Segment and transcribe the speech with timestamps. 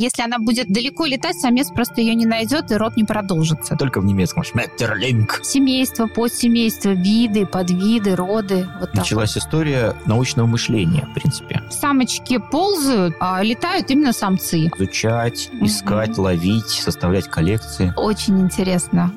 [0.00, 3.74] Если она будет далеко летать, самец просто ее не найдет, и род не продолжится.
[3.74, 4.44] Только в немецком.
[4.44, 5.40] Шметтерлинг.
[5.42, 8.68] Семейство, подсемейство, виды, подвиды, роды.
[8.78, 8.94] Вот так.
[8.94, 11.62] Началась история научного мышления, в принципе.
[11.70, 14.68] Самочки ползают, а летают именно самцы.
[14.68, 17.92] Изучать, искать, ловить, составлять коллекции.
[17.96, 19.12] Очень интересно.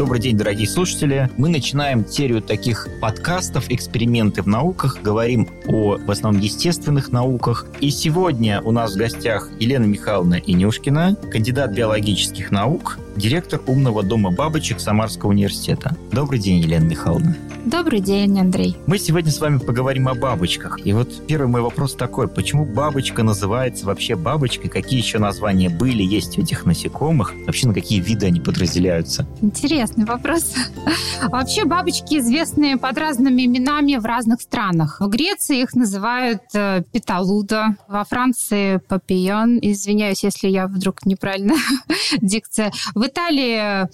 [0.00, 1.28] Добрый день, дорогие слушатели.
[1.36, 5.02] Мы начинаем серию таких подкастов «Эксперименты в науках».
[5.02, 7.66] Говорим о, в основном, естественных науках.
[7.80, 14.30] И сегодня у нас в гостях Елена Михайловна Инюшкина, кандидат биологических наук, директор умного дома
[14.30, 15.96] бабочек Самарского университета.
[16.10, 17.36] Добрый день, Елена Михайловна.
[17.66, 18.74] Добрый день, Андрей.
[18.86, 20.84] Мы сегодня с вами поговорим о бабочках.
[20.84, 22.26] И вот первый мой вопрос такой.
[22.26, 24.70] Почему бабочка называется вообще бабочкой?
[24.70, 27.34] Какие еще названия были, есть у этих насекомых?
[27.46, 29.26] Вообще на какие виды они подразделяются?
[29.42, 30.54] Интересный вопрос.
[31.22, 35.00] Вообще бабочки известны под разными именами в разных странах.
[35.00, 39.58] В Греции их называют э, петалуда, во Франции папион.
[39.60, 41.54] Извиняюсь, если я вдруг неправильно
[42.22, 42.72] дикция.
[42.94, 43.86] В Италии э,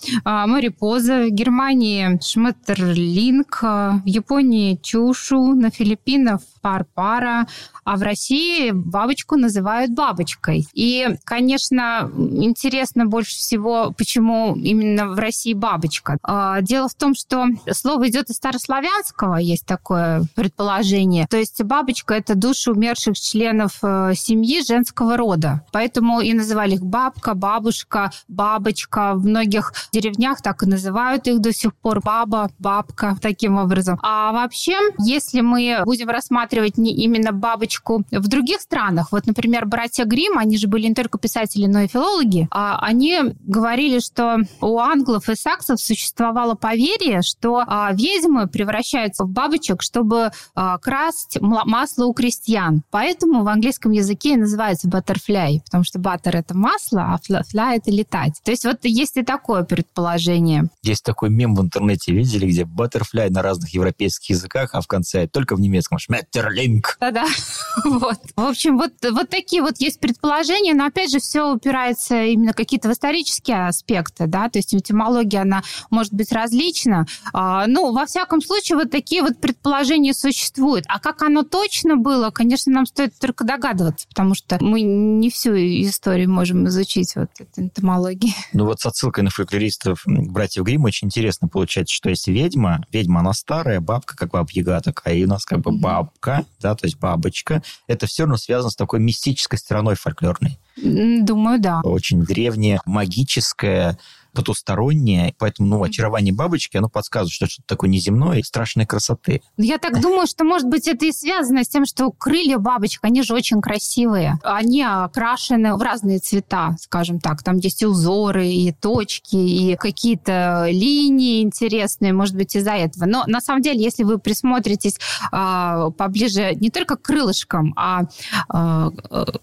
[0.46, 3.66] морепоза, в Германии шметерлинг, э,
[4.04, 7.46] в Японии чушу, на Филиппинах парпара,
[7.84, 10.66] а в России бабочку называют бабочкой.
[10.74, 16.18] И, конечно, интересно больше всего, почему именно в России бабочка.
[16.22, 21.28] А, Дело в том, что слово идет из старославянского, есть такое предположение.
[21.28, 25.64] То есть бабочка– это души умерших членов э, семьи женского рода.
[25.70, 28.95] Поэтому и называли их бабка, бабушка, бабочка.
[28.96, 32.00] В многих деревнях так и называют их до сих пор.
[32.02, 33.98] Баба, бабка, таким образом.
[34.02, 40.04] А вообще, если мы будем рассматривать не именно бабочку в других странах, вот, например, братья
[40.04, 44.78] Грим, они же были не только писатели, но и филологи, а они говорили, что у
[44.78, 52.06] англов и саксов существовало поверье, что а, ведьмы превращаются в бабочек, чтобы а, красть масло
[52.06, 52.82] у крестьян.
[52.90, 58.40] Поэтому в английском языке называется butterfly, потому что butter– это масло, а fly– это летать.
[58.44, 60.68] То есть вот есть и такое предположение.
[60.82, 65.26] Есть такой мем в интернете, видели, где баттерфляй на разных европейских языках, а в конце
[65.26, 66.96] только в немецком шметтерлинг.
[67.00, 67.26] Да-да.
[67.84, 68.18] Вот.
[68.36, 72.88] В общем, вот, вот такие вот есть предположения, но опять же все упирается именно какие-то
[72.88, 77.06] в исторические аспекты, да, то есть этимология, она может быть различна.
[77.32, 80.84] А, ну, во всяком случае, вот такие вот предположения существуют.
[80.88, 85.54] А как оно точно было, конечно, нам стоит только догадываться, потому что мы не всю
[85.54, 88.34] историю можем изучить вот этой энтомологии.
[88.52, 93.20] Ну вот с отсылкой на фольклористов братьев Грим очень интересно получается, что есть ведьма, ведьма
[93.20, 96.86] она старая, бабка как баба Яга такая, и у нас как бы бабка, да, то
[96.86, 97.62] есть бабочка.
[97.86, 100.58] Это все равно связано с такой мистической стороной фольклорной.
[100.76, 101.80] Думаю, да.
[101.82, 103.98] Очень древняя, магическая,
[104.36, 109.40] потустороннее, поэтому, ну, очарование бабочки, оно подсказывает, что что-то такое неземное и страшной красоты.
[109.56, 113.22] Я так думаю, что, может быть, это и связано с тем, что крылья бабочек, они
[113.22, 114.38] же очень красивые.
[114.44, 117.42] Они окрашены в разные цвета, скажем так.
[117.42, 123.06] Там есть и узоры, и точки, и какие-то линии интересные, может быть, из-за этого.
[123.06, 124.98] Но на самом деле, если вы присмотритесь
[125.32, 128.02] а, поближе не только к крылышкам, а,
[128.50, 128.90] а,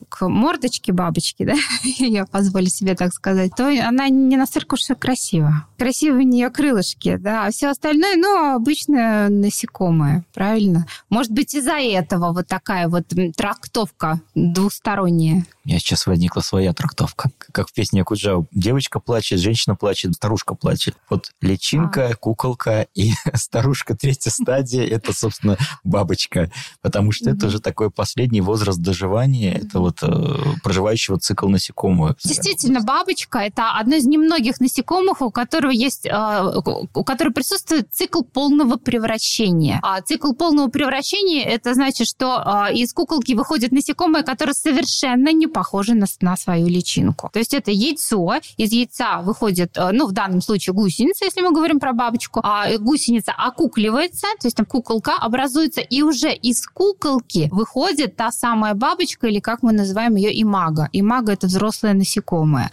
[0.10, 1.56] к мордочке бабочки, да,
[1.98, 5.68] я позволю себе так сказать, то она не настолько уж и красива.
[5.78, 10.86] Красивые у нее крылышки, да, а все остальное, ну, обычно насекомое, правильно?
[11.10, 13.06] Может быть, из-за этого вот такая вот
[13.36, 15.46] трактовка двусторонняя.
[15.66, 17.32] У меня сейчас возникла своя трактовка.
[17.54, 18.46] Как в песне Акуджава.
[18.52, 20.96] Девочка плачет, женщина плачет, старушка плачет.
[21.10, 26.52] Вот личинка, куколка и старушка третья стадия– это, собственно, бабочка.
[26.82, 27.50] Потому что это Мгм.
[27.52, 29.54] же такой последний возраст доживания.
[29.54, 32.16] Это вот э, проживающего цикл насекомого.
[32.24, 36.62] Действительно, бабочка– это одно из немногих насекомых, у которого есть, э,
[36.94, 39.80] у которого присутствует цикл полного превращения.
[39.82, 45.48] А цикл полного превращения– это значит, что э, из куколки выходит насекомое, которое совершенно не
[45.48, 47.30] похоже на, на свою личинку.
[47.34, 51.52] То есть это яйцо, из яйца выходит, э, ну, в данном случае гусеница, если мы
[51.52, 57.50] говорим про бабочку, а гусеница окукливается, то есть там куколка образуется, и уже из куколки
[57.52, 60.90] выходит та самая бабочка, или как мы называем ее имага.
[60.94, 62.72] Имага– это взрослое насекомое.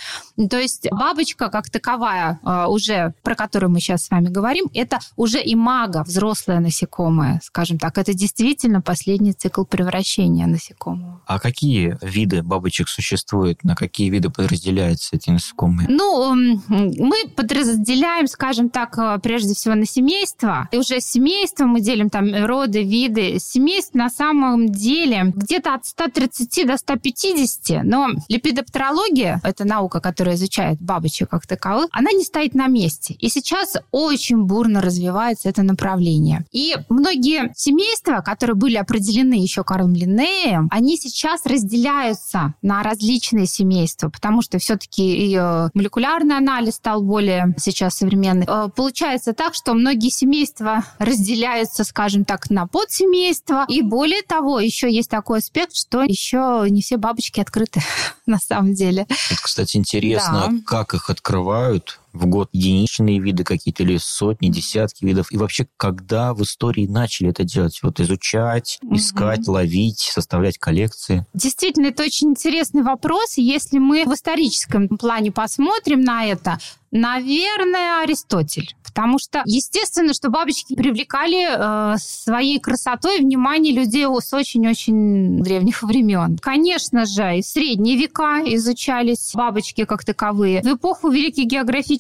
[0.50, 4.98] То есть бабочка как таковая, э, уже про которую мы сейчас с вами говорим, это
[5.16, 7.98] уже имага, взрослое насекомое, скажем так.
[7.98, 11.20] Это действительно последний цикл превращения насекомого.
[11.26, 13.64] А какие виды бабочек существуют?
[13.64, 15.88] На какие виды подразделяются эти насекомые?
[15.88, 16.34] Ну,
[16.68, 20.68] мы подразделяем, скажем так, э, прежде всего на семейство.
[20.72, 23.38] И уже семейство мы делим там роды, виды.
[23.38, 30.80] Семейств на самом деле где-то от 130 до 150, но липидоптерология, это наука, которая изучает
[30.80, 33.14] бабочек как таковых, она не стоит на месте.
[33.14, 36.44] И сейчас очень бурно развивается это направление.
[36.52, 44.08] И многие семейства, которые были определены еще Карлом Линнеем, они сейчас разделяются на различные семейства,
[44.08, 48.46] потому что все-таки э, молекулярный анализ стал более сейчас современный.
[48.48, 53.64] Э, получается так, что многие семейства разделяются, скажем так, на подсемейства.
[53.68, 57.80] И более того, еще есть такой аспект, что еще не все бабочки открыты
[58.30, 59.02] на самом деле.
[59.02, 60.58] Это, кстати, интересно, да.
[60.66, 65.32] как их открывают в год единичные виды какие-то или сотни, десятки видов?
[65.32, 67.80] И вообще, когда в истории начали это делать?
[67.82, 69.52] Вот изучать, искать, угу.
[69.52, 71.26] ловить, составлять коллекции?
[71.34, 73.36] Действительно, это очень интересный вопрос.
[73.36, 76.58] Если мы в историческом плане посмотрим на это,
[76.92, 78.74] Наверное, Аристотель.
[78.82, 86.36] Потому что, естественно, что бабочки привлекали э, своей красотой внимание людей с очень-очень древних времен.
[86.42, 90.62] Конечно же, и в средние века изучались бабочки как таковые.
[90.62, 91.99] В эпоху великих географических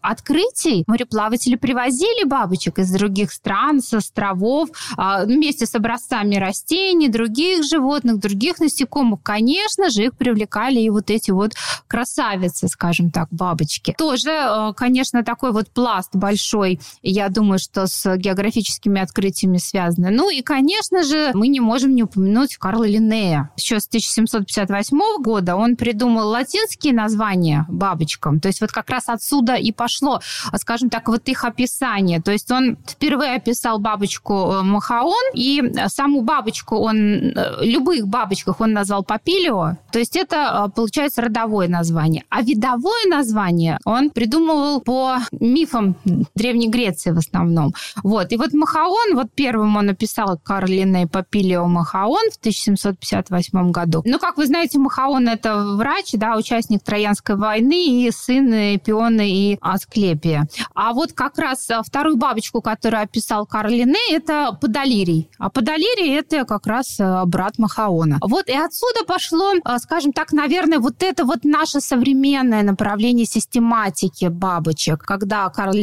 [0.00, 7.64] открытий мореплаватели привозили бабочек из других стран, с островов, э, вместе с образцами растений, других
[7.64, 9.20] животных, других насекомых.
[9.22, 11.52] Конечно же, их привлекали и вот эти вот
[11.86, 13.94] красавицы, скажем так, бабочки.
[13.96, 20.10] Тоже э, конечно, такой вот пласт большой, я думаю, что с географическими открытиями связаны.
[20.10, 23.50] Ну и, конечно же, мы не можем не упомянуть Карла Линнея.
[23.56, 28.40] Еще с 1758 года он придумал латинские названия бабочкам.
[28.40, 30.20] То есть вот как раз отсюда и пошло,
[30.56, 32.20] скажем так, вот их описание.
[32.20, 38.60] То есть он впервые описал бабочку э, Махаон, и саму бабочку он, э, любых бабочках
[38.60, 39.76] он назвал Папилио.
[39.92, 42.24] То есть это, получается, родовое название.
[42.28, 45.96] А видовое название он придумывал по мифам
[46.34, 47.74] Древней Греции в основном.
[48.02, 48.32] Вот.
[48.32, 54.02] И вот Махаон, вот первым он написал Карлина и Папилио Махаон в 1758 году.
[54.04, 59.58] Ну, как вы знаете, Махаон– это врач, да, участник Троянской войны и сын Эпиона и
[59.60, 60.48] Асклепия.
[60.74, 65.28] А вот как раз вторую бабочку, которую описал Карлине, это Подолирий.
[65.38, 68.18] А Подолирий– это как раз э, брат Махаона.
[68.22, 74.26] Вот и отсюда пошло, э, скажем так, наверное, вот это вот наше современное направление систематики
[74.26, 75.74] бабочек, когда Карл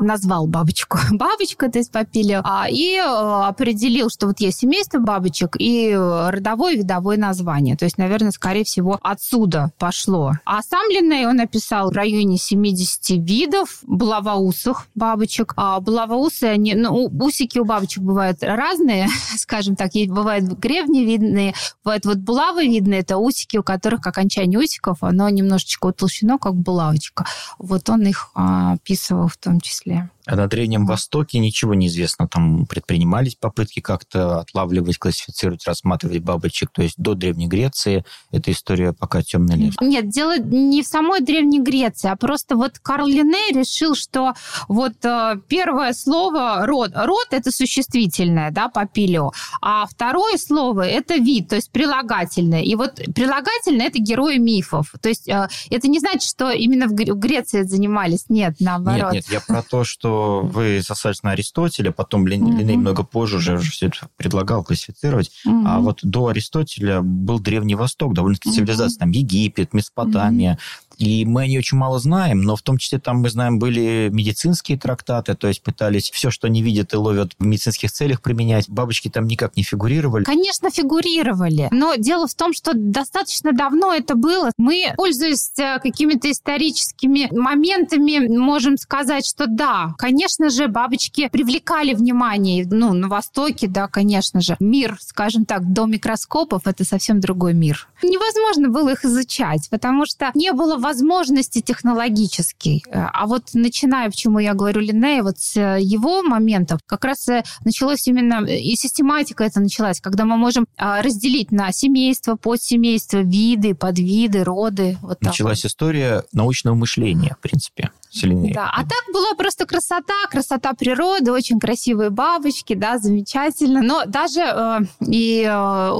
[0.00, 5.94] назвал бабочку бабочка, то есть Папилио, а, и определил, что вот есть семейство бабочек и
[5.94, 7.76] родовое видовое название.
[7.76, 10.32] То есть, наверное, скорее всего, отсюда пошло.
[10.44, 15.52] А сам Линей, он написал в районе 70 видов булавоусых бабочек.
[15.56, 21.54] А булавоусы, они, ну, усики у бабочек бывают разные, скажем так, бывают гребневидные,
[21.84, 27.24] бывают вот булавовидные, это усики, у которых окончание усиков, оно немножечко утолщено, как булавочка.
[27.58, 30.10] Вот он их а, описывал в том числе.
[30.26, 32.28] А на Древнем Востоке ничего не известно.
[32.28, 36.70] Там предпринимались попытки как-то отлавливать, классифицировать, рассматривать бабочек.
[36.72, 39.74] То есть до Древней Греции эта история пока темный лес.
[39.80, 44.34] Нет, дело не в самой Древней Греции, а просто вот Карл Линней решил, что
[44.68, 49.32] вот э, первое слово род, род это существительное, да, папилио,
[49.62, 52.62] а второе слово это вид, то есть прилагательное.
[52.62, 54.92] И вот прилагательное это герои мифов.
[55.00, 59.12] То есть э, это не значит, что именно в Греции занимались, нет, наоборот.
[59.12, 62.58] Нет, нет, я про то, что вы сослались на Аристотеля, потом Лин, mm-hmm.
[62.58, 65.30] Линей много позже уже, уже все это предлагал классифицировать.
[65.46, 65.64] Mm-hmm.
[65.66, 68.54] А вот до Аристотеля был Древний Восток, довольно-таки mm-hmm.
[68.54, 70.54] цивилизация, там Египет, Месопотамия.
[70.54, 73.58] Mm-hmm и мы о ней очень мало знаем, но в том числе там, мы знаем,
[73.58, 78.20] были медицинские трактаты, то есть пытались все, что не видят и ловят в медицинских целях
[78.20, 78.68] применять.
[78.68, 80.24] Бабочки там никак не фигурировали.
[80.24, 81.68] Конечно, фигурировали.
[81.70, 84.52] Но дело в том, что достаточно давно это было.
[84.58, 92.66] Мы, пользуясь э, какими-то историческими моментами, можем сказать, что да, конечно же, бабочки привлекали внимание.
[92.70, 94.54] Ну, на Востоке, да, конечно же.
[94.60, 97.88] Мир, скажем так, до микроскопов– это совсем другой мир.
[98.02, 102.82] Невозможно было их изучать, потому что не было возможности возможности технологические.
[102.92, 108.08] А вот начиная, почему я говорю Линнея, вот с его моментов, как раз э, началось
[108.08, 114.42] именно, и систематика это началась, когда мы можем а, разделить на семейство, подсемейство, виды, подвиды,
[114.42, 114.98] роды.
[115.00, 115.70] Вот Началась вот.
[115.70, 118.52] история научного мышления, в принципе сильнее.
[118.52, 123.82] Да, а так была просто красота, красота природы, очень красивые бабочки, да, замечательно.
[123.82, 125.90] Но даже э, и э,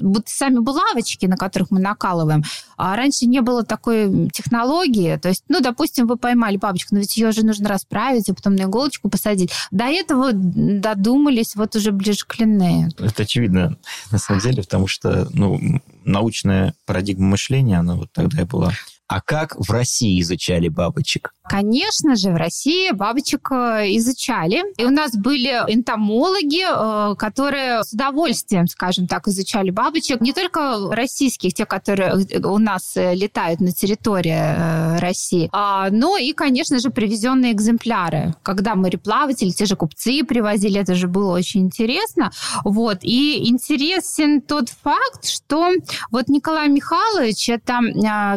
[0.00, 2.42] вот сами булавочки, на которых мы накалываем,
[2.76, 5.16] а раньше не было такой технологии.
[5.16, 8.56] То есть, ну, допустим, вы поймали бабочку, но ведь ее же нужно расправить, а потом
[8.56, 9.52] на иголочку посадить.
[9.70, 12.90] До этого додумались вот уже ближе к Линнею.
[12.98, 13.76] Это очевидно,
[14.10, 15.60] на самом деле, потому что, ну,
[16.04, 18.72] научная парадигма мышления, она вот тогда и была
[19.08, 21.30] А как в России изучали бабочек?
[21.48, 24.64] Конечно же, в России бабочек э, изучали.
[24.78, 30.20] И у нас были энтомологи, э, которые с удовольствием, скажем так, изучали бабочек.
[30.20, 36.32] Не только российских, те, которые у нас э, летают на территории России, а, но и,
[36.32, 38.34] конечно же, привезенные экземпляры.
[38.42, 42.32] Когда мореплаватели, те же купцы привозили, это же было очень интересно.
[42.64, 42.98] Вот.
[43.02, 45.70] И интересен тот факт, что
[46.10, 47.78] вот Николай Михайлович, это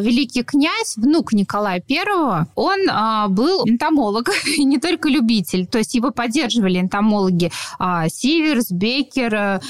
[0.00, 0.59] великий князь,
[0.96, 5.66] внук Николая Первого, он а, был энтомолог, и не только любитель.
[5.66, 9.60] То есть его поддерживали энтомологи а, Сиверс, Беккер а,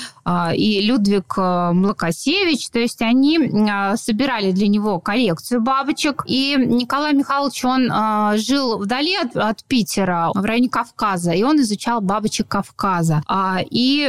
[0.55, 2.71] и Людвиг а, Млакосевич.
[2.71, 3.39] То есть они
[3.71, 6.25] а, собирали для него коллекцию бабочек.
[6.27, 11.61] И Николай Михайлович, он а, жил вдали от, от Питера, в районе Кавказа, и он
[11.61, 13.23] изучал бабочек Кавказа.
[13.27, 14.09] А, и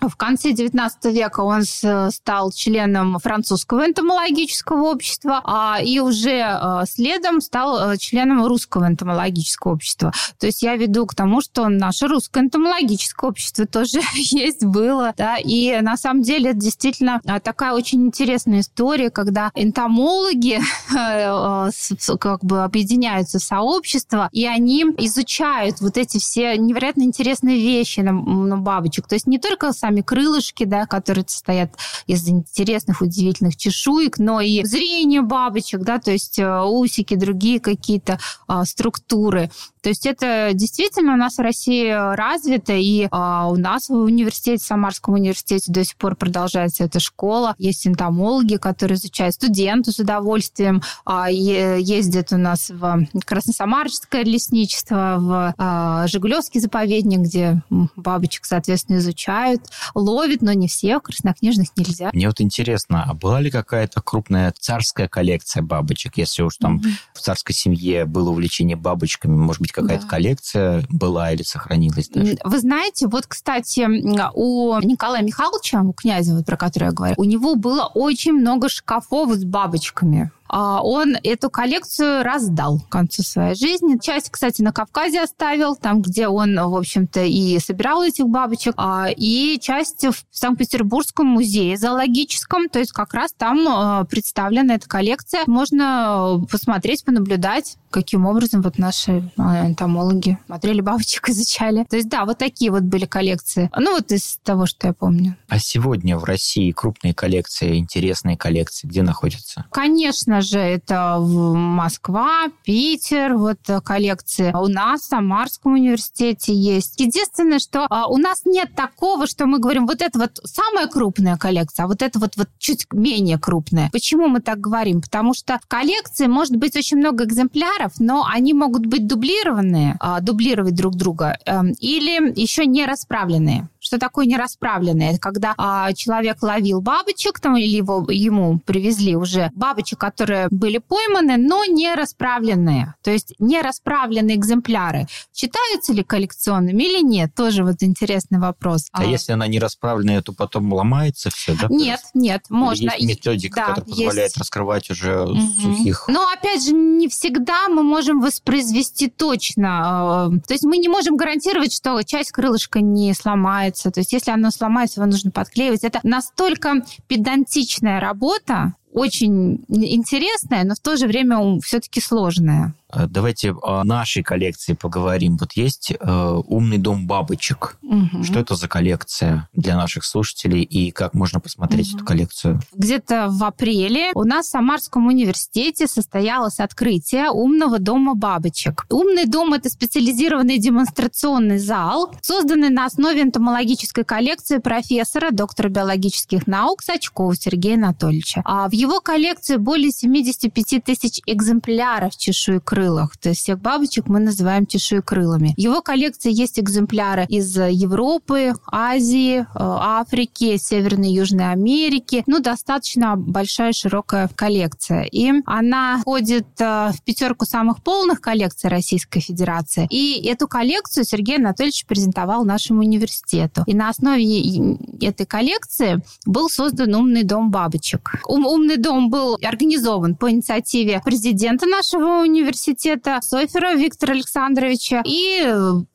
[0.00, 7.40] в конце 19 века он стал членом французского энтомологического общества, а, и уже а, следом
[7.40, 10.12] стал членом русского русского энтомологического общества.
[10.38, 15.12] То есть я веду к тому, что наше русское энтомологическое общество тоже есть, было.
[15.16, 15.36] Да?
[15.36, 20.60] И на самом деле это действительно а, такая очень интересная история, когда энтомологи
[20.96, 28.00] э, как бы объединяются в сообщество, и они изучают вот эти все невероятно интересные вещи
[28.00, 29.06] на, на бабочек.
[29.06, 31.74] То есть не только сами крылышки, да, которые состоят
[32.06, 38.18] из интересных, удивительных чешуек, но и зрение бабочек, да, то есть э, усики, другие какие-то
[38.46, 39.50] а, структуры.
[39.82, 44.62] То есть это действительно у нас в России развито, и а, у нас в университете,
[44.62, 47.54] в Самарском университете до сих пор продолжается эта школа.
[47.58, 55.54] Есть энтомологи, которые изучают студенты с удовольствием, а, ездят у нас в Красносамарское лесничество, в
[55.58, 57.62] а, Жигулевский заповедник, где
[57.96, 59.62] бабочек, соответственно, изучают,
[59.94, 62.10] ловят, но не все, краснокнижных нельзя.
[62.12, 66.90] Мне вот интересно, а была ли какая-то крупная царская коллекция бабочек, если уж там mm-hmm.
[67.14, 70.08] в царской семье было увлечение бабочками, может быть, какая-то да.
[70.08, 72.36] коллекция была или сохранилась даже?
[72.44, 73.86] Вы знаете, вот, кстати,
[74.34, 78.68] у Николая Михайловича, у князя, вот, про который я говорю, у него было очень много
[78.68, 80.30] шкафов с бабочками.
[80.52, 83.98] А, он эту коллекцию раздал к концу своей жизни.
[83.98, 89.08] Часть, кстати, на Кавказе оставил, там, где он, в общем-то, и собирал этих бабочек, а,
[89.08, 95.44] и часть в Санкт-Петербургском музее зоологическом, то есть как раз там а, представлена эта коллекция.
[95.46, 101.84] Можно посмотреть, понаблюдать, каким образом вот наши энтомологи смотрели бабочек, изучали.
[101.88, 103.70] То есть, да, вот такие вот были коллекции.
[103.74, 105.36] Ну, вот из того, что я помню.
[105.48, 109.64] А сегодня в России крупные коллекции, интересные коллекции, где находятся?
[109.70, 114.52] Конечно же, это Москва, Питер, вот э, коллекции.
[114.54, 117.00] У нас в Самарском университете есть.
[117.00, 121.36] Единственное, что а, у нас нет такого, что мы говорим, вот это вот самая крупная
[121.36, 123.90] коллекция, а вот это вот, вот чуть менее крупная.
[123.92, 125.00] Почему мы так говорим?
[125.00, 130.20] Потому что в коллекции может быть очень много экземпляров, но они могут быть дублированные, а,
[130.20, 133.68] дублировать друг друга, эм, или еще не расправленные.
[133.82, 135.10] Что такое нерасправленное?
[135.10, 140.78] Это когда а, человек ловил бабочек, там, или его, ему привезли уже бабочек, которые были
[140.78, 142.94] пойманы, но не расправленные.
[143.02, 145.08] То есть не расправленные экземпляры.
[145.34, 147.34] Считаются ли коллекционными или нет?
[147.34, 148.86] Тоже вот интересный вопрос.
[148.92, 151.66] А, а если она не расправленная, то потом ломается все, да?
[151.68, 152.92] Нет, нет, можно.
[152.96, 154.38] Есть методика, да, которая позволяет есть...
[154.38, 155.40] раскрывать уже угу.
[155.60, 156.04] сухих.
[156.06, 160.30] Но опять же, не всегда мы можем воспроизвести точно.
[160.32, 163.90] Э, то есть мы не можем гарантировать, что часть крылышка не сломается, сломается.
[163.90, 165.84] То есть если оно сломается, его нужно подклеивать.
[165.84, 172.74] Это настолько педантичная работа, очень интересная, но в то же время все-таки сложная.
[173.08, 175.38] Давайте о нашей коллекции поговорим.
[175.38, 177.78] Вот есть э, умный дом бабочек.
[177.82, 178.22] Угу.
[178.22, 181.96] Что это за коллекция для наших слушателей и как можно посмотреть угу.
[181.96, 182.60] эту коллекцию?
[182.74, 188.84] Где-то в апреле у нас в Самарском университете состоялось открытие умного дома бабочек.
[188.90, 196.82] Умный дом это специализированный демонстрационный зал, созданный на основе энтомологической коллекции профессора, доктора биологических наук
[196.82, 198.42] Сачкова Сергея Анатольевича.
[198.44, 203.16] А в его коллекции более 75 тысяч экземпляров чешуекрылых.
[203.16, 205.54] То есть всех бабочек мы называем чешуекрылыми.
[205.56, 212.24] Его коллекции есть экземпляры из Европы, Азии, э, Африки, Северной и Южной Америки.
[212.26, 215.04] Ну, достаточно большая, широкая коллекция.
[215.04, 219.86] И она входит э, в пятерку самых полных коллекций Российской Федерации.
[219.90, 223.62] И эту коллекцию Сергей Анатольевич презентовал нашему университету.
[223.66, 228.20] И на основе этой коллекции был создан умный дом бабочек.
[228.26, 235.42] Ум, умный дом был организован по инициативе президента нашего университета Софера Виктора Александровича и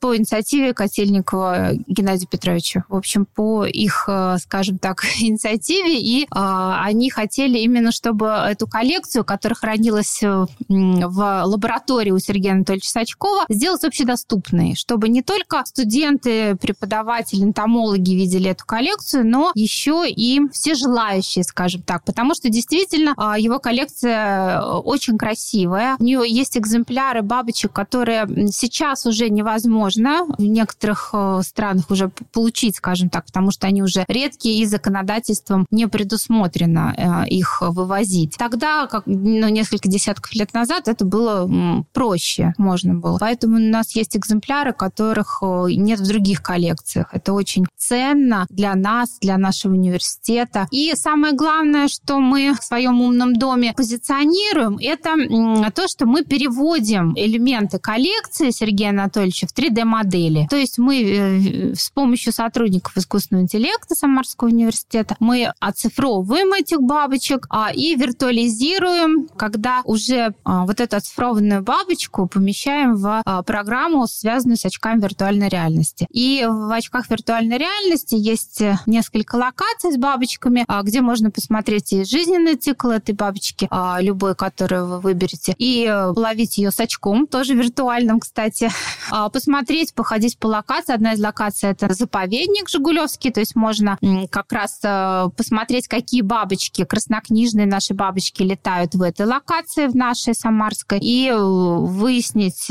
[0.00, 2.84] по инициативе Котельникова Геннадия Петровича.
[2.88, 6.00] В общем, по их, э, скажем так, инициативе.
[6.00, 12.52] И а, они хотели именно, чтобы эту коллекцию, которая хранилась э, в лаборатории у Сергея
[12.52, 20.04] Анатольевича Сачкова, сделать общедоступной, чтобы не только студенты, преподаватели, энтомологи видели эту коллекцию, но еще
[20.08, 22.67] и все желающие, скажем так, потому что действительно
[23.16, 25.96] а, его коллекция э, очень красивая.
[25.98, 32.76] У нее есть экземпляры бабочек, которые сейчас уже невозможно в некоторых э, странах уже получить,
[32.76, 38.36] скажем так, потому что они уже редкие и законодательством не предусмотрено э, их вывозить.
[38.38, 43.18] Тогда, как ну, несколько десятков лет назад, это было проще, можно было.
[43.18, 47.08] Поэтому у нас есть экземпляры, которых нет в других коллекциях.
[47.12, 50.66] Это очень ценно для нас, для нашего университета.
[50.70, 57.14] И самое главное, что мы в своем умном доме позиционируем, это то, что мы переводим
[57.16, 60.46] элементы коллекции Сергея Анатольевича в 3D-модели.
[60.50, 67.46] То есть мы э, с помощью сотрудников искусственного интеллекта Самарского университета мы оцифровываем этих бабочек
[67.50, 74.56] а, и виртуализируем, когда уже а, вот эту оцифрованную бабочку помещаем в а, программу, связанную
[74.56, 76.06] с очками виртуальной реальности.
[76.10, 82.04] И в очках виртуальной реальности есть несколько локаций с бабочками, а, где можно посмотреть и
[82.48, 87.26] жизненный цикл этой бабочки, а, любой, которую вы выберете, и э, ловить ее с очком,
[87.26, 88.70] тоже виртуальным, кстати,
[89.10, 90.94] а, посмотреть, походить по локации.
[90.94, 93.98] Одна из локаций– это заповедник Жигулевский, то есть можно
[94.30, 100.34] как раз э, посмотреть, какие бабочки, краснокнижные наши бабочки летают в этой локации, в нашей
[100.34, 102.70] Самарской, и э, выяснить,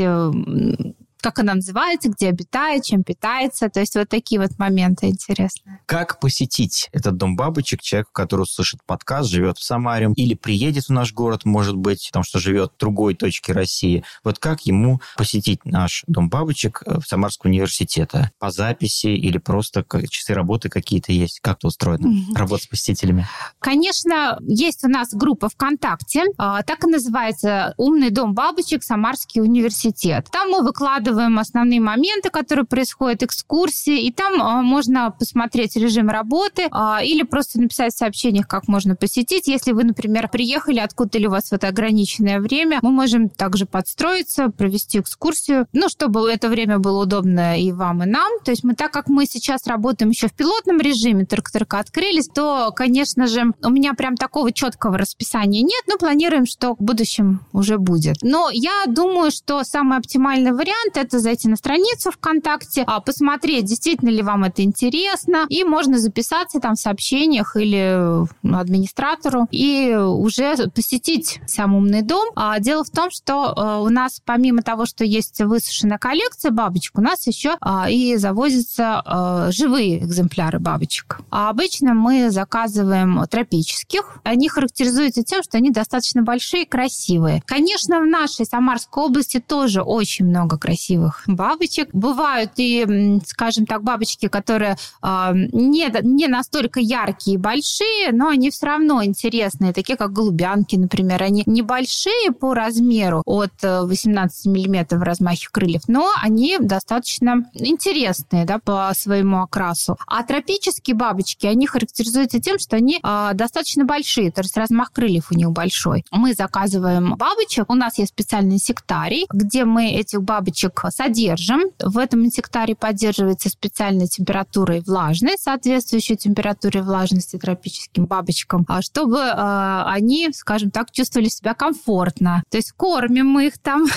[1.22, 3.70] как она называется, где обитает, чем питается.
[3.70, 5.80] То есть вот такие вот моменты интересные.
[5.86, 10.90] Как посетить этот дом бабочек человеку, который услышит подкаст, живет в Самаре или приедет в
[10.92, 14.04] наш город, может быть, потому что живет в другой точке России.
[14.24, 18.32] Вот как ему посетить наш дом бабочек э, в Самарском университете?
[18.40, 21.40] По записи или просто часы работы какие-то есть?
[21.42, 22.08] Как это устроено?
[22.08, 22.36] Mm-hmm.
[22.36, 23.28] Работа с посетителями?
[23.60, 28.84] Конечно, есть у нас группа ВКонтакте, а, так и называется «Умный дом бабочек.
[28.84, 30.28] Самарский университет».
[30.32, 36.10] Там мы выкладываем выкладываем основные моменты, которые происходят, экскурсии, и там а, можно посмотреть режим
[36.10, 39.48] работы а, или просто написать в сообщениях, как можно посетить.
[39.48, 44.50] Если вы, например, приехали откуда-то или у вас вот ограниченное время, мы можем также подстроиться,
[44.50, 48.32] провести экскурсию, ну, чтобы это время было удобно и вам, и нам.
[48.44, 52.72] То есть мы, так как мы сейчас работаем еще в пилотном режиме, только-только открылись, то,
[52.76, 57.78] конечно же, у меня прям такого четкого расписания нет, но планируем, что в будущем уже
[57.78, 58.18] будет.
[58.22, 64.10] Но я думаю, что самый оптимальный вариант это зайти на страницу ВКонтакте, а, посмотреть, действительно
[64.10, 70.70] ли вам это интересно, и можно записаться там в сообщениях или ну, администратору и уже
[70.70, 72.30] посетить сам умный дом.
[72.36, 76.98] А дело в том, что а, у нас помимо того, что есть высушенная коллекция бабочек,
[76.98, 81.20] у нас еще а, и завозятся живые экземпляры бабочек.
[81.30, 84.20] Обычно мы заказываем тропических.
[84.24, 87.44] Они характеризуются тем, что они достаточно большие и красивые.
[87.46, 91.90] Конечно, в нашей Самарской области тоже очень много красивых красивых бабочек.
[91.94, 98.50] Бывают и, скажем так, бабочки, которые э, не, не настолько яркие и большие, но они
[98.50, 101.24] все равно интересные, такие как голубянки, например.
[101.24, 108.46] Они небольшие по размеру, от 18 э, миллиметров в размахе крыльев, но они достаточно интересные
[108.46, 109.98] да, по своему окрасу.
[110.08, 115.32] А тропические бабочки, они характеризуются тем, что они э, достаточно большие, то есть размах крыльев
[115.32, 116.06] у них большой.
[116.12, 121.62] Мы заказываем бабочек, у нас есть специальный сектарий, где мы этих бабочек содержим.
[121.80, 128.82] В этом инсектаре поддерживается специальная температура и влажность, соответствующая температуре и влажности тропическим бабочкам, а
[128.82, 132.44] чтобы э, они, скажем так, чувствовали себя комфортно.
[132.50, 133.86] То есть кормим мы их там.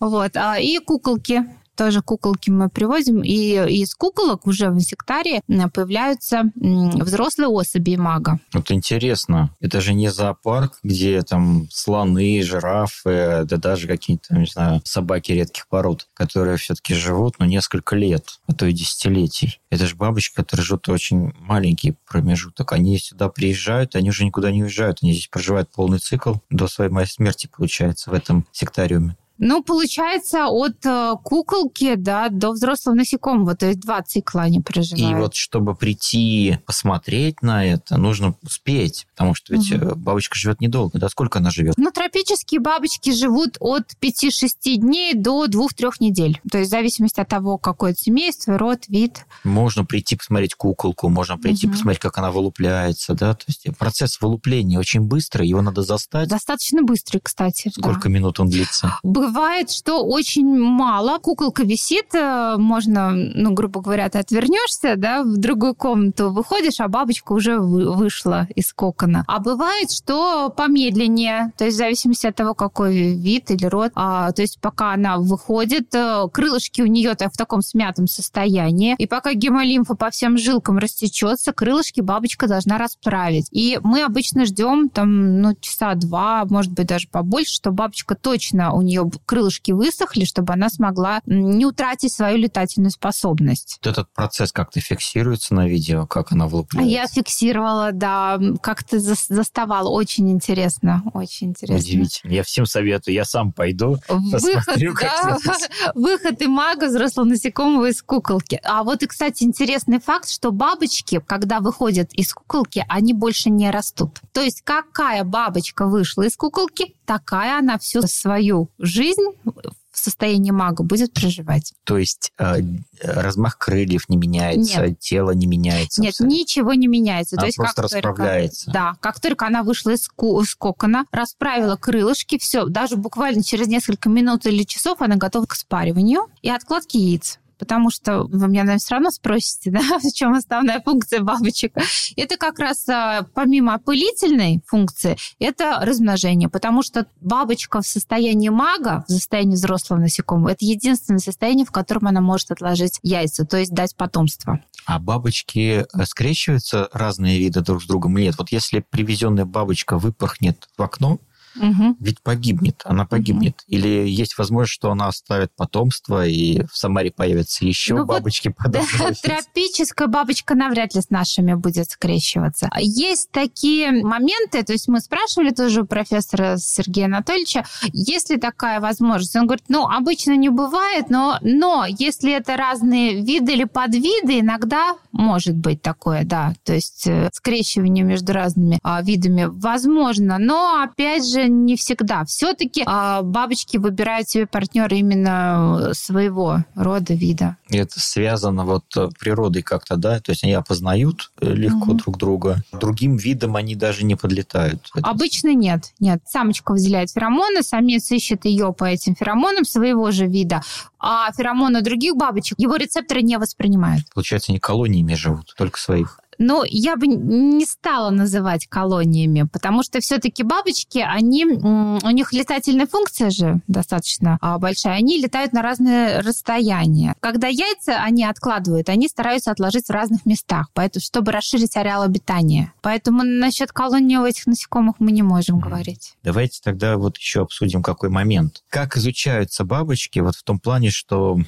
[0.00, 0.36] Вот.
[0.36, 1.44] А, и куколки
[1.76, 8.40] тоже куколки мы привозим, и из куколок уже в инсектарии появляются взрослые особи мага.
[8.52, 14.80] Вот интересно, это же не зоопарк, где там слоны, жирафы, да даже какие-то, не знаю,
[14.84, 19.60] собаки редких пород, которые все-таки живут, ну, несколько лет, а то и десятилетий.
[19.70, 22.72] Это же бабочки, которые живут очень маленький промежуток.
[22.72, 26.92] Они сюда приезжают, они уже никуда не уезжают, они здесь проживают полный цикл до своей
[27.06, 29.16] смерти, получается, в этом сектариуме.
[29.44, 35.10] Ну, получается, от э, куколки да, до взрослого насекомого, то есть два цикла они проживают.
[35.10, 39.96] И вот чтобы прийти посмотреть на это, нужно успеть, потому что ведь угу.
[39.96, 40.96] бабочка живет недолго.
[41.00, 41.74] Да сколько она живет?
[41.76, 46.40] Ну, тропические бабочки живут от 5-6 дней до 2-3 недель.
[46.48, 49.26] То есть в зависимости от того, какое семейство, род, вид.
[49.42, 51.74] Можно прийти посмотреть куколку, можно прийти угу.
[51.74, 56.28] посмотреть, как она вылупляется, да, то есть процесс вылупления очень быстрый, его надо застать.
[56.28, 57.72] Достаточно быстрый, кстати.
[57.76, 58.10] Сколько да.
[58.10, 59.00] минут он длится?
[59.32, 61.18] Бывает, что очень мало.
[61.18, 66.88] Куколка висит, э, можно, ну, грубо говоря, ты отвернешься, да, в другую комнату выходишь, а
[66.88, 69.24] бабочка уже вышла из кокона.
[69.26, 73.92] А бывает, что помедленнее, то есть в зависимости от того, какой вид или род.
[73.94, 79.06] А, то есть пока она выходит, э, крылышки у нее в таком смятом состоянии, и
[79.06, 83.46] пока гемолимфа по всем жилкам растечется, крылышки бабочка должна расправить.
[83.50, 88.72] И мы обычно ждем там, ну, часа два, может быть, даже побольше, чтобы бабочка точно,
[88.72, 93.78] у нее крылышки высохли, чтобы она смогла не утратить свою летательную способность.
[93.82, 96.90] Этот процесс как-то фиксируется на видео, как она вылупляется?
[96.90, 99.88] Я фиксировала, да, как-то заставала.
[99.88, 101.76] Очень интересно, очень интересно.
[101.76, 102.32] Удивительно.
[102.32, 105.38] Я всем советую, я сам пойду, Выход, посмотрю, да,
[105.94, 108.60] Выход и мага взрослого насекомого из куколки.
[108.64, 113.70] А вот и, кстати, интересный факт, что бабочки, когда выходят из куколки, они больше не
[113.70, 114.20] растут.
[114.32, 120.82] То есть какая бабочка вышла из куколки, такая она всю свою жизнь в состоянии мага
[120.82, 121.74] будет проживать.
[121.84, 122.60] То есть э,
[123.02, 124.98] размах крыльев не меняется, Нет.
[125.00, 126.00] тело не меняется?
[126.00, 126.34] Нет, абсолютно.
[126.34, 127.36] ничего не меняется.
[127.36, 128.64] Она То есть просто как расправляется?
[128.66, 133.66] Только, да, как только она вышла из, из кокона, расправила крылышки, все, даже буквально через
[133.66, 138.62] несколько минут или часов она готова к спариванию и откладке яиц потому что вы меня,
[138.62, 141.72] наверное, все равно спросите, да, в чем основная функция бабочек.
[142.16, 149.04] Это как раз а, помимо опылительной функции, это размножение, потому что бабочка в состоянии мага,
[149.06, 153.72] в состоянии взрослого насекомого, это единственное состояние, в котором она может отложить яйца, то есть
[153.72, 154.60] дать потомство.
[154.84, 158.38] А бабочки э, скрещиваются разные виды друг с другом или нет?
[158.38, 161.20] Вот если привезенная бабочка выпорхнет в окно,
[161.56, 161.96] угу.
[162.00, 163.54] ведь погибнет, она погибнет.
[163.62, 163.76] Угу.
[163.76, 168.72] Или есть возможность, что она оставит потомство, и в Самаре появятся еще ну бабочки вот,
[168.72, 168.82] да,
[169.22, 172.70] Тропическая бабочка навряд ли с нашими будет скрещиваться.
[172.78, 178.80] Есть такие моменты, то есть мы спрашивали тоже у профессора Сергея Анатольевича, есть ли такая
[178.80, 179.36] возможность.
[179.36, 184.96] Он говорит, ну, обычно не бывает, но, но если это разные виды или подвиды, иногда
[185.12, 186.54] может быть такое, да.
[186.64, 192.24] То есть э, скрещивание между разными а, видами возможно, но, опять же, не всегда.
[192.24, 197.56] Все-таки а, бабочки выбирают себе партнера именно э, своего рода, вида.
[197.68, 200.20] И это связано вот э, природой как-то, да?
[200.20, 201.94] То есть они опознают э, легко угу.
[201.94, 202.62] друг друга.
[202.72, 204.90] Другим видом они даже не подлетают.
[205.02, 205.92] Обычно нет.
[206.00, 206.22] Нет.
[206.26, 210.62] Самочка выделяет феромоны, самец ищет ее по этим феромонам своего же вида,
[210.98, 214.04] а феромоны других бабочек его рецепторы не воспринимают.
[214.14, 216.18] Получается, они колониями живут, только своих.
[216.42, 222.86] Но я бы не стала называть колониями, потому что все-таки бабочки, они, у них летательная
[222.86, 227.14] функция же достаточно а, большая, они летают на разные расстояния.
[227.20, 232.72] Когда яйца они откладывают, они стараются отложить в разных местах, поэтому, чтобы расширить ареал обитания.
[232.82, 236.14] Поэтому насчет колонии у этих насекомых мы не можем говорить.
[236.24, 238.64] Давайте тогда вот еще обсудим какой момент.
[238.68, 241.38] Как изучаются бабочки вот в том плане, что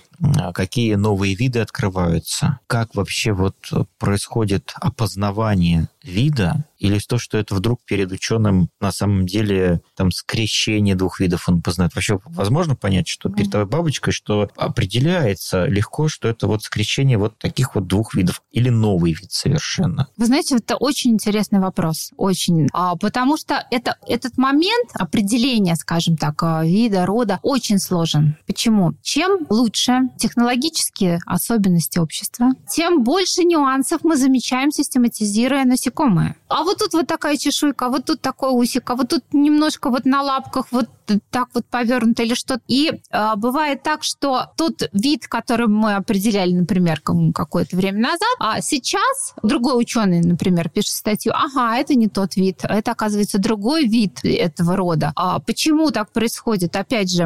[0.54, 3.56] какие новые виды открываются, как вообще вот
[3.98, 10.94] происходит опознавание вида или то, что это вдруг перед ученым на самом деле там скрещение
[10.94, 11.94] двух видов он познает.
[11.94, 17.38] Вообще возможно понять, что перед тобой бабочкой, что определяется легко, что это вот скрещение вот
[17.38, 20.08] таких вот двух видов или новый вид совершенно?
[20.16, 22.68] Вы знаете, это очень интересный вопрос, очень.
[22.72, 28.36] А, потому что это, этот момент определения, скажем так, а, вида, рода очень сложен.
[28.46, 28.92] Почему?
[29.02, 35.64] Чем лучше технологические особенности общества, тем больше нюансов мы замечаем, систематизируя
[35.94, 36.36] насекомые.
[36.48, 39.90] А вот тут вот такая чешуйка, а вот тут такой усик, а вот тут немножко
[39.90, 40.88] вот на лапках вот
[41.30, 42.62] так вот повернуто или что-то.
[42.68, 47.00] И э, бывает так, что тот вид, который мы определяли, например,
[47.34, 52.60] какое-то время назад, а сейчас другой ученый, например, пишет статью, ага, это не тот вид,
[52.62, 55.12] это, оказывается, другой вид этого рода.
[55.16, 56.76] А почему так происходит?
[56.76, 57.24] Опять же,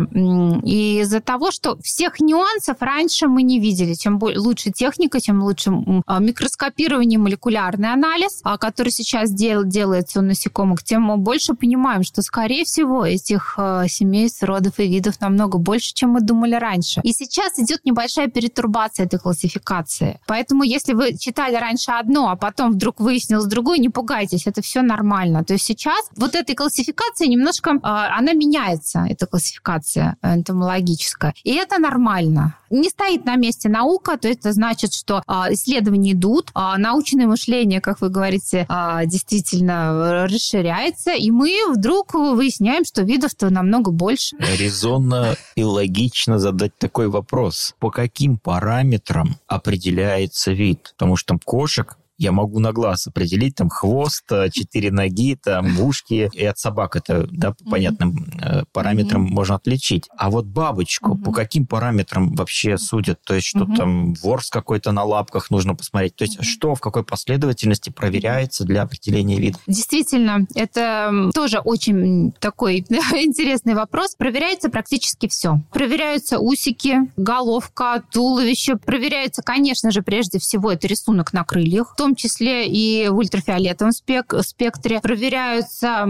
[0.64, 3.94] из-за того, что всех нюансов раньше мы не видели.
[3.94, 10.82] Чем лучше техника, тем лучше микроскопирование, молекулярный анализ, а, который сейчас дел, делается у насекомых,
[10.82, 13.54] тем мы больше понимаем, что, скорее всего, этих
[13.88, 17.00] семейств, родов и видов намного больше, чем мы думали раньше.
[17.04, 20.20] И сейчас идет небольшая перетурбация этой классификации.
[20.26, 24.82] Поэтому, если вы читали раньше одно, а потом вдруг выяснилось другое, не пугайтесь, это все
[24.82, 25.44] нормально.
[25.44, 31.34] То есть сейчас вот этой классификация немножко, а, она меняется, эта классификация энтомологическая.
[31.44, 32.56] И это нормально.
[32.70, 38.00] Не стоит на месте наука, то это значит, что исследования идут, а, научное мышление, как
[38.00, 38.66] вы говорите,
[39.06, 44.36] действительно расширяется, и мы вдруг выясняем, что видов-то намного больше.
[44.38, 47.74] Резонно и логично задать такой вопрос.
[47.78, 50.94] По каким параметрам определяется вид?
[50.96, 55.80] Потому что там кошек я могу на глаз определить там хвост, э, четыре ноги, там
[55.80, 60.08] ушки, и от собак это, да, по понятным э, параметрам можно отличить.
[60.16, 63.20] А вот бабочку по каким параметрам вообще судят?
[63.24, 66.16] То есть, что там ворс какой-то на лапках нужно посмотреть?
[66.16, 69.58] То есть, что в какой последовательности проверяется для определения вида?
[69.66, 74.16] Действительно, это тоже очень такой интересный вопрос.
[74.16, 75.60] Проверяется практически все.
[75.72, 78.76] Проверяются усики, головка, туловище.
[78.76, 83.92] Проверяется, конечно же, прежде всего, это рисунок на крыльях, в том числе и в ультрафиолетовом
[83.92, 85.00] спек спектре.
[85.00, 86.06] Проверяются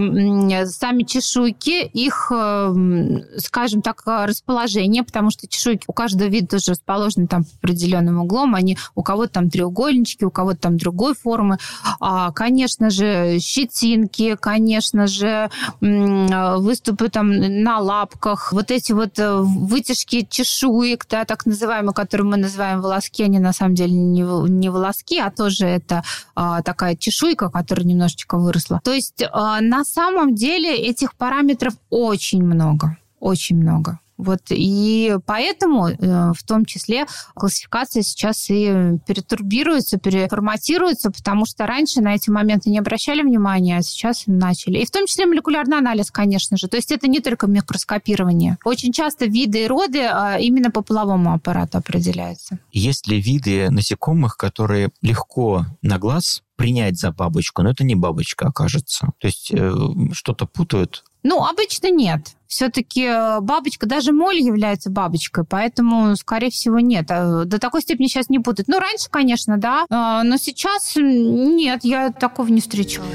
[0.66, 7.26] сами чешуйки, их, эм, скажем так, расположение, потому что чешуйки у каждого вида тоже расположены
[7.26, 8.54] там определенным углом.
[8.54, 11.58] Они у кого-то там треугольнички, у кого-то там другой формы.
[12.00, 20.26] А, конечно же, щетинки, конечно же, выступы там на лапках, вот эти вот э, вытяжки
[20.28, 25.18] чешуек, да, так называемые, которые мы называем волоски, они на самом деле не, не волоски,
[25.18, 26.02] а тоже это
[26.34, 28.80] а, такая чешуйка, которая немножечко выросла.
[28.84, 34.00] То есть а, на самом деле этих параметров очень много, очень много.
[34.18, 42.00] Вот, и поэтому э, в том числе классификация сейчас и перетурбируется, переформатируется, потому что раньше
[42.00, 44.78] на эти моменты не обращали внимания, а сейчас начали.
[44.78, 46.66] И в том числе молекулярный анализ, конечно же.
[46.66, 48.58] То есть это не только микроскопирование.
[48.64, 52.58] Очень часто виды и роды а именно по половому аппарату определяются.
[52.72, 58.48] Есть ли виды насекомых, которые легко на глаз принять за бабочку, но это не бабочка
[58.48, 59.12] окажется.
[59.18, 59.72] То есть э,
[60.12, 62.36] что-то путают ну, обычно нет.
[62.46, 67.10] Все-таки э, бабочка, даже моль является бабочкой, поэтому, скорее всего, нет.
[67.10, 68.68] А, до такой степени сейчас не путают.
[68.68, 73.06] Ну, раньше, конечно, да, а, но сейчас нет, я такого не встречала.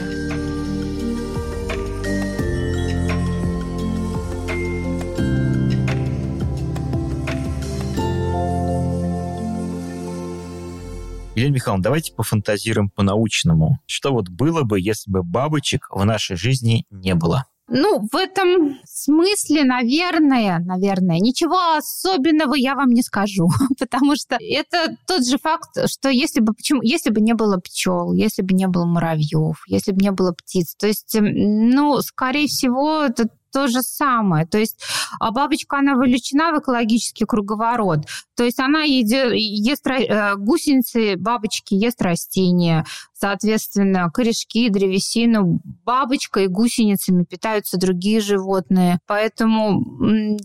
[11.35, 13.79] Елена Михайловна, давайте пофантазируем по-научному.
[13.87, 17.47] Что вот было бы, если бы бабочек в нашей жизни не было?
[17.75, 24.95] Ну, в этом смысле, наверное, наверное, ничего особенного я вам не скажу, потому что это
[25.07, 28.67] тот же факт, что если бы почему, если бы не было пчел, если бы не
[28.67, 33.81] было муравьев, если бы не было птиц, то есть, ну, скорее всего, это то же
[33.83, 34.45] самое.
[34.45, 34.83] То есть
[35.19, 37.99] а бабочка, она вовлечена в экологический круговорот.
[38.36, 42.83] То есть она еди, ест э, гусеницы, бабочки ест растения,
[43.23, 45.62] соответственно, корешки, древесину.
[45.86, 48.99] Бабочкой и гусеницами питаются другие животные.
[49.07, 49.81] Поэтому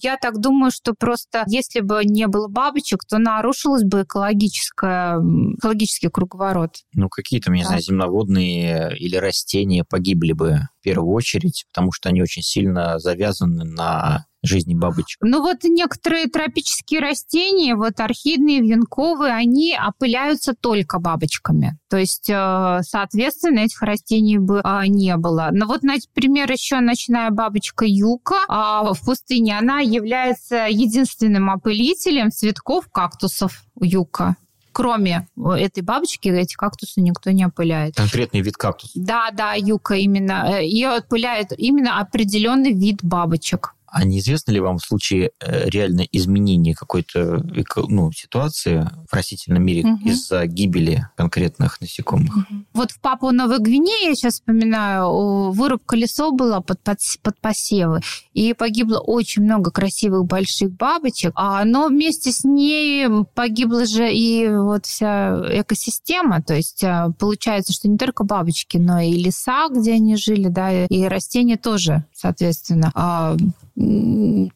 [0.00, 5.18] я так думаю, что просто если бы не было бабочек, то нарушилось бы экологическое,
[5.58, 6.76] экологический круговорот.
[6.94, 12.10] Ну, какие я не знаю, земноводные или растения погибли бы в первую очередь, потому что
[12.10, 15.18] они очень сильно завязаны на жизни бабочек?
[15.22, 21.78] Ну вот некоторые тропические растения, вот орхидные, вьюнковые, они опыляются только бабочками.
[21.88, 22.34] То есть, э,
[22.82, 25.48] соответственно, этих растений бы а, не было.
[25.52, 32.88] Но вот, например, еще ночная бабочка юка а, в пустыне, она является единственным опылителем цветков
[32.90, 34.36] кактусов юка
[34.78, 37.96] кроме этой бабочки, эти кактусы никто не опыляет.
[37.96, 38.92] Конкретный вид кактуса?
[38.94, 40.58] Да, да, юка именно.
[40.60, 43.74] Э, Ее отпыляет именно определенный вид бабочек.
[43.90, 47.42] А неизвестно ли вам в случае э, реально изменения какой-то
[47.88, 50.08] ну, ситуации в растительном мире угу.
[50.08, 52.36] из-за гибели конкретных насекомых?
[52.36, 52.64] Угу.
[52.74, 58.00] Вот в Папуа Новой Гвинее, я сейчас вспоминаю, вырубка лесов была под, под, под посевы,
[58.32, 64.48] и погибло очень много красивых больших бабочек, а, но вместе с ней погибла же и
[64.48, 69.94] вот вся экосистема, то есть а, получается, что не только бабочки, но и леса, где
[69.94, 73.36] они жили, да, и растения тоже, соответственно, а,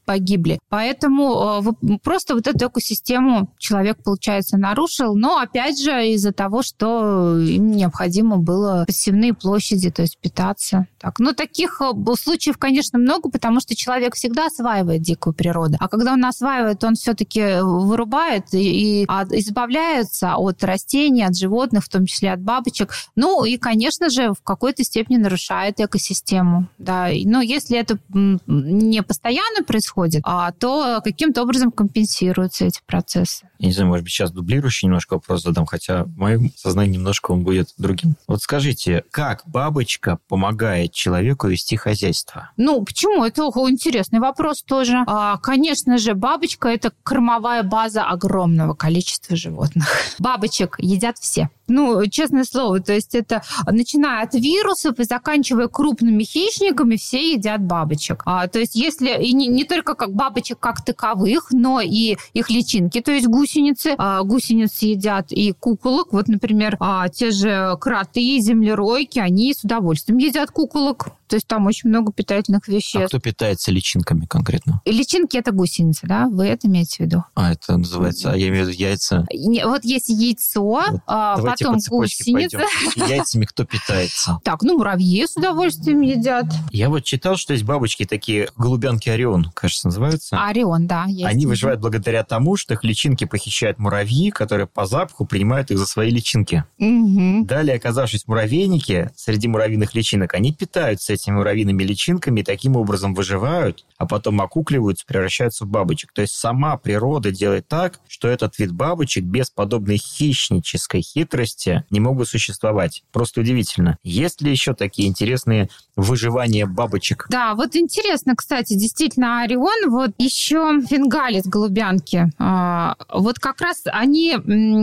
[0.04, 0.58] погибли.
[0.68, 7.38] Поэтому э, просто вот эту экосистему человек, получается, нарушил, но опять же из-за того, что
[7.38, 10.87] им необходимо было посевные площади, то есть питаться.
[10.98, 11.20] Так.
[11.20, 15.76] Но таких э, случаев, конечно, много, потому что человек всегда осваивает дикую природу.
[15.78, 21.88] А когда он осваивает, он все-таки вырубает и, и избавляется от растений, от животных, в
[21.88, 22.92] том числе от бабочек.
[23.14, 26.66] Ну и, конечно же, в какой-то степени нарушает экосистему.
[26.78, 27.08] Да.
[27.24, 33.46] Но если это не постоянно происходит, а то каким-то образом компенсируются эти процессы.
[33.59, 37.33] Я не знаю, может быть, сейчас дублирующий немножко вопрос задам, хотя в моем сознании немножко
[37.33, 38.16] он будет другим.
[38.27, 42.51] Вот скажите, как бабочка помогает человеку вести хозяйство?
[42.57, 43.22] Ну, почему?
[43.22, 45.05] Это интересный вопрос тоже.
[45.07, 49.87] А, конечно же, бабочка– это кормовая база огромного количества животных.
[50.18, 51.51] Бабочек едят все.
[51.68, 57.62] Ну, честное слово, то есть это начиная от вирусов и заканчивая крупными хищниками, все едят
[57.62, 58.22] бабочек.
[58.27, 62.16] А, то есть если если и не, не только как бабочек как таковых, но и
[62.32, 63.94] их личинки, то есть гусеницы.
[63.98, 66.12] А, гусеницы едят и куколок.
[66.12, 71.08] Вот, например, а, те же кроты, землеройки, они с удовольствием едят куколок.
[71.28, 73.04] То есть там очень много питательных веществ.
[73.04, 74.80] А кто питается личинками конкретно?
[74.85, 76.28] Личинки это гусеницы, да?
[76.28, 77.24] Вы это имеете в виду?
[77.35, 79.26] А, это называется, а я имею в виду яйца.
[79.32, 82.58] Не, вот есть яйцо, вот, а, потом гусеница.
[82.58, 83.08] Пойдем.
[83.08, 84.38] Яйцами кто питается?
[84.44, 86.46] Так, ну муравьи с удовольствием едят.
[86.70, 90.42] Я вот читал, что есть бабочки такие, голубянки Орион, кажется, называются.
[90.44, 91.04] Орион, да.
[91.06, 91.26] Есть.
[91.26, 95.87] Они выживают благодаря тому, что их личинки похищают муравьи, которые по запаху принимают их за
[95.87, 96.64] свои личинки.
[96.78, 97.44] Угу.
[97.46, 103.14] Далее, оказавшись в муравейнике, среди муравьиных личинок, они питаются этими муравьиными личинками и таким образом
[103.14, 106.12] выживают, а потом окукливаются, превращаются в бабочек.
[106.12, 112.00] То есть сама природа делает так, что этот вид бабочек без подобной хищнической хитрости не
[112.00, 113.04] могут существовать.
[113.12, 113.98] Просто удивительно.
[114.02, 117.26] Есть ли еще такие интересные выживания бабочек?
[117.30, 124.37] Да, вот интересно, кстати, действительно, Орион, вот еще фингалис голубянки, а, вот как раз они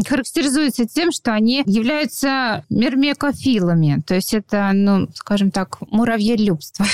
[0.07, 5.79] характеризуются тем, что они являются мермекофилами, то есть это, ну, скажем так,
[6.19, 6.85] муравьелюбство.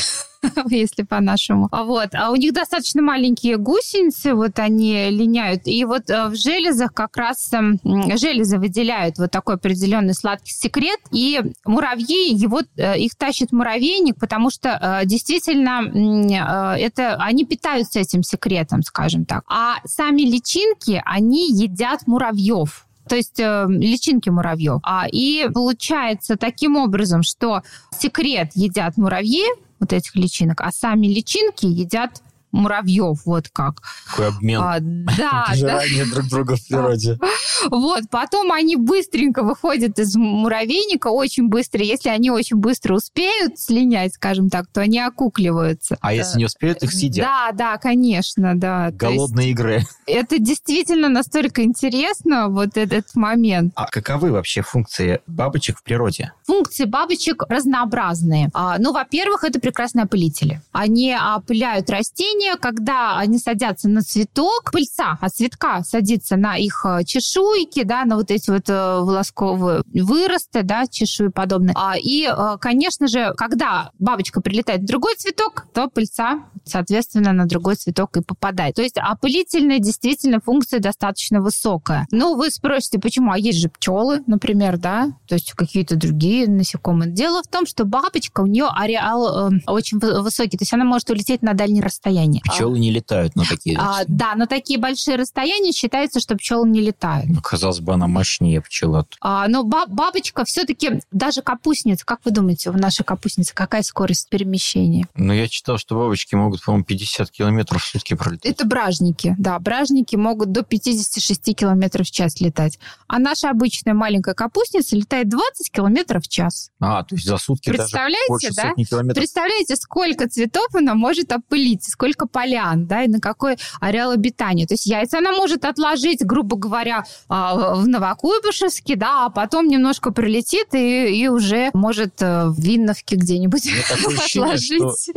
[0.70, 1.70] если по-нашему.
[1.72, 2.10] А вот.
[2.14, 5.64] А у них достаточно маленькие гусеницы, вот они линяют.
[5.66, 7.80] И вот э, в железах как раз эм,
[8.16, 11.00] железы выделяют вот такой определенный сладкий секрет.
[11.12, 14.70] И муравьи, его, э, их тащит муравейник, потому что
[15.02, 19.44] э, действительно это, они питаются этим секретом, скажем так.
[19.48, 24.80] А сами личинки, они едят муравьев то есть э, личинки муравьев.
[24.84, 27.62] А, и получается таким образом, что
[27.98, 29.44] секрет едят муравьи,
[29.80, 32.22] вот этих личинок, а сами личинки едят
[32.56, 33.82] муравьев, вот как.
[34.08, 34.62] Какой обмен.
[34.62, 35.46] А, да.
[35.50, 37.20] Пожирание друг друга в природе.
[37.72, 41.82] Вот, потом они быстренько выходят из муравейника, очень быстро.
[41.82, 45.98] Если они очень быстро успеют слинять, скажем так, то они окукливаются.
[46.02, 47.26] А если не успеют, их съедят?
[47.26, 48.92] Да, да, конечно, да.
[48.92, 49.84] Голодные игры.
[50.06, 53.74] Это действительно настолько интересно, вот этот момент.
[53.76, 56.34] А каковы вообще функции бабочек в природе?
[56.46, 58.50] Функции бабочек разнообразные.
[58.54, 60.62] А, ну, во-первых, это прекрасные опылители.
[60.72, 66.86] Они опыляют растения, растения, когда они садятся на цветок, пыльца от цветка садится на их
[66.86, 71.74] э, чешуйки, да, на вот эти вот э, волосковые выросты, да, чешуи подобные.
[71.76, 77.46] А, и, э, конечно же, когда бабочка прилетает в другой цветок, то пыльца, соответственно, на
[77.46, 78.76] другой цветок и попадает.
[78.76, 82.08] То есть опылительная действительно функция достаточно высокая.
[82.12, 83.32] Ну, вы спросите, почему?
[83.32, 87.12] А есть же пчелы, например, да, то есть какие-то другие насекомые.
[87.12, 91.10] Дело в том, что бабочка, у нее ареал э, очень высокий, то есть она может
[91.10, 92.56] улететь на дальние расстояния расстояния.
[92.58, 96.82] Пчелы не летают на такие а, Да, на такие большие расстояния считается, что пчелы не
[96.82, 97.30] летают.
[97.30, 99.06] Ну, казалось бы, она мощнее пчела.
[99.22, 105.08] А, но бабочка все-таки, даже капустница, как вы думаете, у нашей капустницы какая скорость перемещения?
[105.16, 108.52] Ну, я читал, что бабочки могут, по-моему, 50 километров в сутки пролетать.
[108.52, 109.60] Это бражники, да.
[109.60, 112.80] Бражники могут до 56 километров в час летать.
[113.08, 116.72] А наша обычная маленькая капустница летает 20 километров в час.
[116.80, 118.74] А, то есть за сутки Представляете, даже больше да?
[118.84, 119.22] километров.
[119.22, 124.66] Представляете, сколько цветов она может опылить, сколько сколько полян, да, и на какой ареал обитания.
[124.66, 130.12] То есть яйца она может отложить, грубо говоря, а, в Новокуйбышевске, да, а потом немножко
[130.12, 135.10] прилетит и, и уже может э, в Винновке где-нибудь отложить.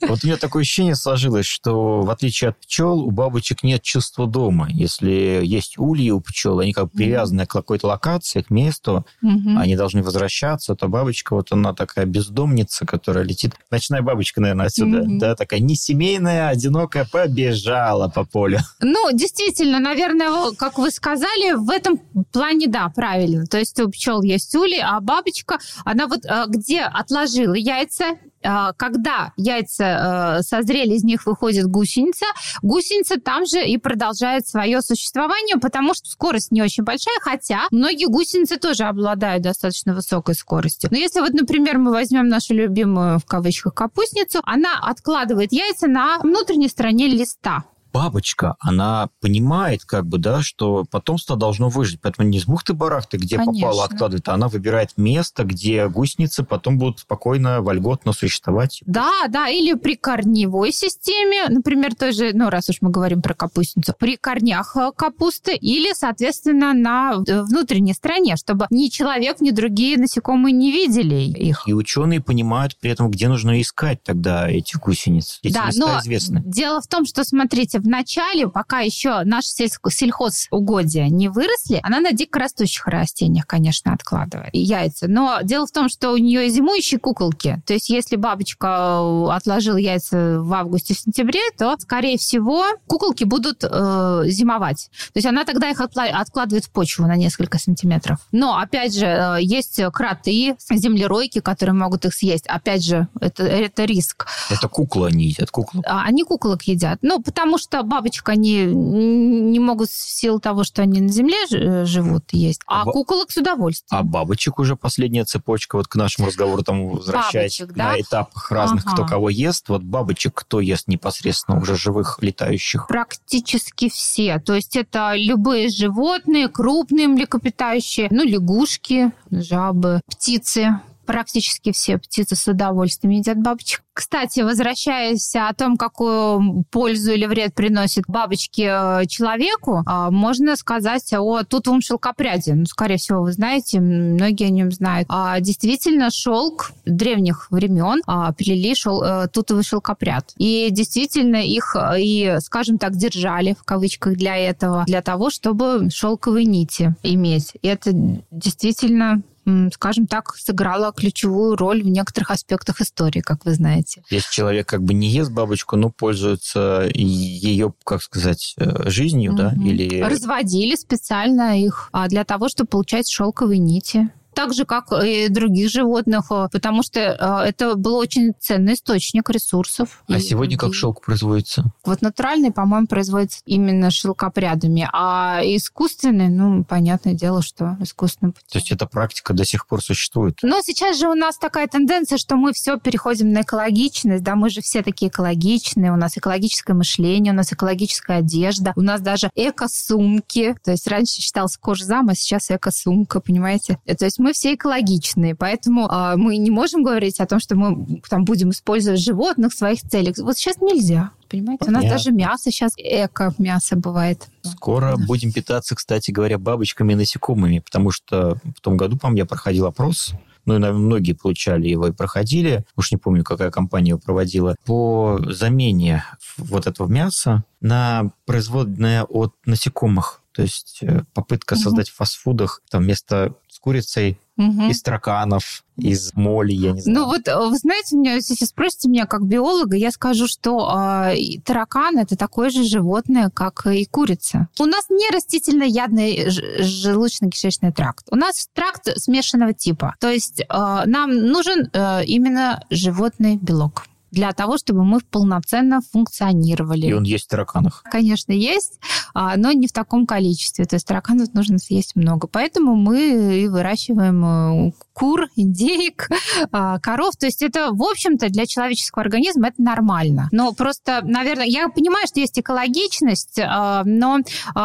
[0.00, 4.26] Вот у меня такое ощущение сложилось, что в отличие от пчел, у бабочек нет чувства
[4.26, 4.68] дома.
[4.70, 10.02] Если есть ульи у пчел, они как привязаны к какой-то локации, к месту, они должны
[10.02, 13.54] возвращаться, то бабочка, вот она такая бездомница, которая летит.
[13.70, 18.58] Ночная бабочка, наверное, отсюда, да, такая не семейная, одинокая, побежала по полю.
[18.80, 21.98] Ну, действительно, наверное, как вы сказали, в этом
[22.32, 23.46] плане, да, правильно.
[23.46, 29.32] То есть у пчел есть ули, а бабочка, она вот э, где отложила яйца, когда
[29.36, 32.26] яйца э, созрели, из них выходит гусеница,
[32.62, 38.06] гусеница там же и продолжает свое существование, потому что скорость не очень большая, хотя многие
[38.06, 40.90] гусеницы тоже обладают достаточно высокой скоростью.
[40.92, 46.18] Но если вот, например, мы возьмем нашу любимую в кавычках капустницу, она откладывает яйца на
[46.18, 47.64] внутренней стороне листа
[47.98, 52.00] бабочка, она понимает, как бы, да, что потомство должно выжить.
[52.00, 53.68] Поэтому не с бухты-барахты, где Конечно.
[53.68, 58.82] попало, откладывает, а она выбирает место, где гусеницы потом будут спокойно, вольготно существовать.
[58.86, 63.34] Да, да, или при корневой системе, например, той же, ну, раз уж мы говорим про
[63.34, 69.50] капустницу, при корнях э, капусты или, соответственно, на э, внутренней стороне, чтобы ни человек, ни
[69.50, 71.64] другие насекомые не видели их.
[71.66, 75.40] И ученые понимают при этом, где нужно искать тогда этих гусениц.
[75.42, 76.42] Эти да, но известны.
[76.46, 82.00] дело в том, что, смотрите, в начале, пока еще наши сельско- сельхозугодия не выросли, она
[82.00, 85.06] на дикорастущих растениях, конечно, откладывает яйца.
[85.08, 87.60] Но дело в том, что у нее и зимующие куколки.
[87.66, 94.22] То есть если бабочка э, отложила яйца в августе-сентябре, то, скорее всего, куколки будут э,
[94.26, 94.90] зимовать.
[95.12, 98.18] То есть она тогда их отла- откладывает в почву на несколько сантиметров.
[98.32, 102.46] Но, опять же, э, есть кроты, землеройки, которые могут их съесть.
[102.46, 104.26] Опять же, это, это риск.
[104.50, 105.82] Это куклы они едят, куклы.
[105.86, 106.98] А, Они куколок едят.
[107.02, 111.84] Ну, потому что бабочек они не могут в силу того, что они на земле э,
[111.84, 112.60] живут, есть.
[112.66, 113.98] А Ба- куколок с удовольствием.
[114.00, 117.92] А бабочек уже последняя цепочка, вот к нашему разговору, там, возвращаясь Бабочек, да?
[117.92, 118.94] на этапах разных, Ага.
[118.94, 122.86] кто кого ест, вот бабочек кто ест непосредственно, уже живых, летающих?
[122.88, 124.38] Практически все.
[124.38, 130.80] То есть это любые животные, крупные млекопитающие, ну, лягушки, жабы, птицы.
[131.08, 133.82] Практически все птицы с удовольствием едят бабочек.
[133.94, 141.10] Кстати, возвращаясь о том, какую пользу или вред приносят бабочки э, человеку, а, можно сказать
[141.14, 142.52] о тутовом шелкопряде.
[142.54, 145.08] Ну, скорее всего, вы знаете, многие о нем знают.
[145.10, 150.34] А, Действительно, шелк древних времен а, плели шел, э, тутовый шелкопряд.
[150.36, 155.88] И действительно их э, и, скажем так, держали в кавычках для этого, для того, чтобы
[155.90, 157.54] шелковые нити иметь.
[157.62, 157.92] И это
[158.30, 159.22] действительно
[159.72, 164.02] скажем так, сыграло ключевую роль в некоторых аспектах истории, как вы знаете.
[164.10, 169.50] Если человек как бы не ест бабочку, но пользуется ее, как сказать, э, жизнью, да,
[169.50, 169.66] Мгм.
[169.66, 170.00] или...
[170.00, 174.10] Разводили специально их а, для того, чтобы получать шелковые нити.
[174.38, 179.28] Так же, как и других животных, а, потому что а, это был очень ценный источник
[179.30, 180.04] ресурсов.
[180.06, 180.78] А И сегодня как другие.
[180.78, 181.64] шелк производится?
[181.84, 188.46] Вот натуральный, по-моему, производится именно шелкопрядами, а искусственный, ну, понятное дело, что искусственным путем.
[188.52, 190.38] То есть эта практика до сих пор существует?
[190.42, 194.50] Но сейчас же у нас такая тенденция, что мы все переходим на экологичность, да, мы
[194.50, 199.30] же все такие экологичные, у нас экологическое мышление, у нас экологическая одежда, у нас даже
[199.34, 203.80] эко-сумки, то есть раньше считалось кожзам, а сейчас эко-сумка, понимаете?
[203.84, 207.56] Э, То есть мы все экологичные, поэтому а, мы не можем говорить о том, что
[207.56, 210.16] мы там будем использовать животных в своих целях.
[210.18, 211.10] Вот сейчас нельзя.
[211.28, 211.98] Понимаете, у нас Понятно.
[211.98, 214.28] даже мясо сейчас эко-мясо бывает.
[214.42, 215.04] Скоро Да.
[215.06, 219.66] будем питаться, кстати говоря, бабочками и насекомыми, потому что в том году, по-моему, я проходил
[219.66, 220.12] опрос,
[220.46, 224.56] ну, и, наверное, многие получали его и проходили, уж не помню, какая компания его проводила,
[224.64, 226.04] по замене
[226.38, 230.22] вот этого мяса на производное от насекомых.
[230.32, 231.62] То есть э, попытка Мгм.
[231.64, 233.34] создать в фастфудах там вместо
[233.68, 234.70] курицей Мгм.
[234.70, 236.98] из тараканов, из моли, я не знаю.
[236.98, 241.16] Ну вот, э, вы знаете, меня, если спросите меня как биолога, я скажу, что э,
[241.44, 244.46] таракан это такое же животное, как и курица.
[244.60, 246.28] У нас не растительноядный
[246.60, 248.06] желудочно-кишечный тракт.
[248.10, 249.96] У нас тракт смешанного типа.
[249.98, 250.46] То есть э,
[250.86, 256.86] нам нужен э, именно животный белок для того, чтобы мы полноценно функционировали.
[256.86, 257.82] И он есть в тараканах.
[257.90, 258.80] Конечно, есть,
[259.14, 260.64] а, но не в таком количестве.
[260.64, 262.26] То есть тараканов нужно съесть много.
[262.26, 266.08] Поэтому мы и выращиваем э, кур, индеек,
[266.52, 267.14] а, коров.
[267.16, 270.28] То есть это, в общем-то, для человеческого организма это нормально.
[270.32, 274.18] Но просто, наверное, я понимаю, что есть экологичность, а, но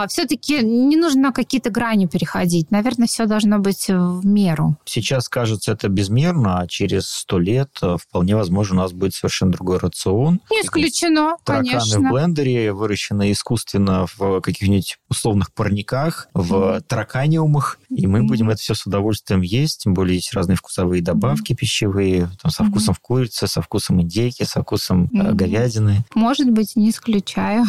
[0.07, 2.71] все-таки не нужно какие-то грани переходить.
[2.71, 4.75] Наверное, все должно быть в меру.
[4.85, 7.69] Сейчас кажется это безмерно, а через сто лет
[7.99, 10.41] вполне возможно у нас будет совершенно другой рацион.
[10.49, 11.99] Не исключено, тараканы конечно.
[11.99, 18.73] в блендере, выращенные искусственно в каких-нибудь условных парниках, в тараканиумах, и мы будем это все
[18.73, 23.61] с удовольствием есть, тем более есть разные вкусовые добавки пищевые, там, со вкусом курицы, со
[23.61, 25.35] вкусом индейки, со вкусом Мгм.
[25.35, 26.05] говядины.
[26.15, 27.65] Может быть, не исключаю.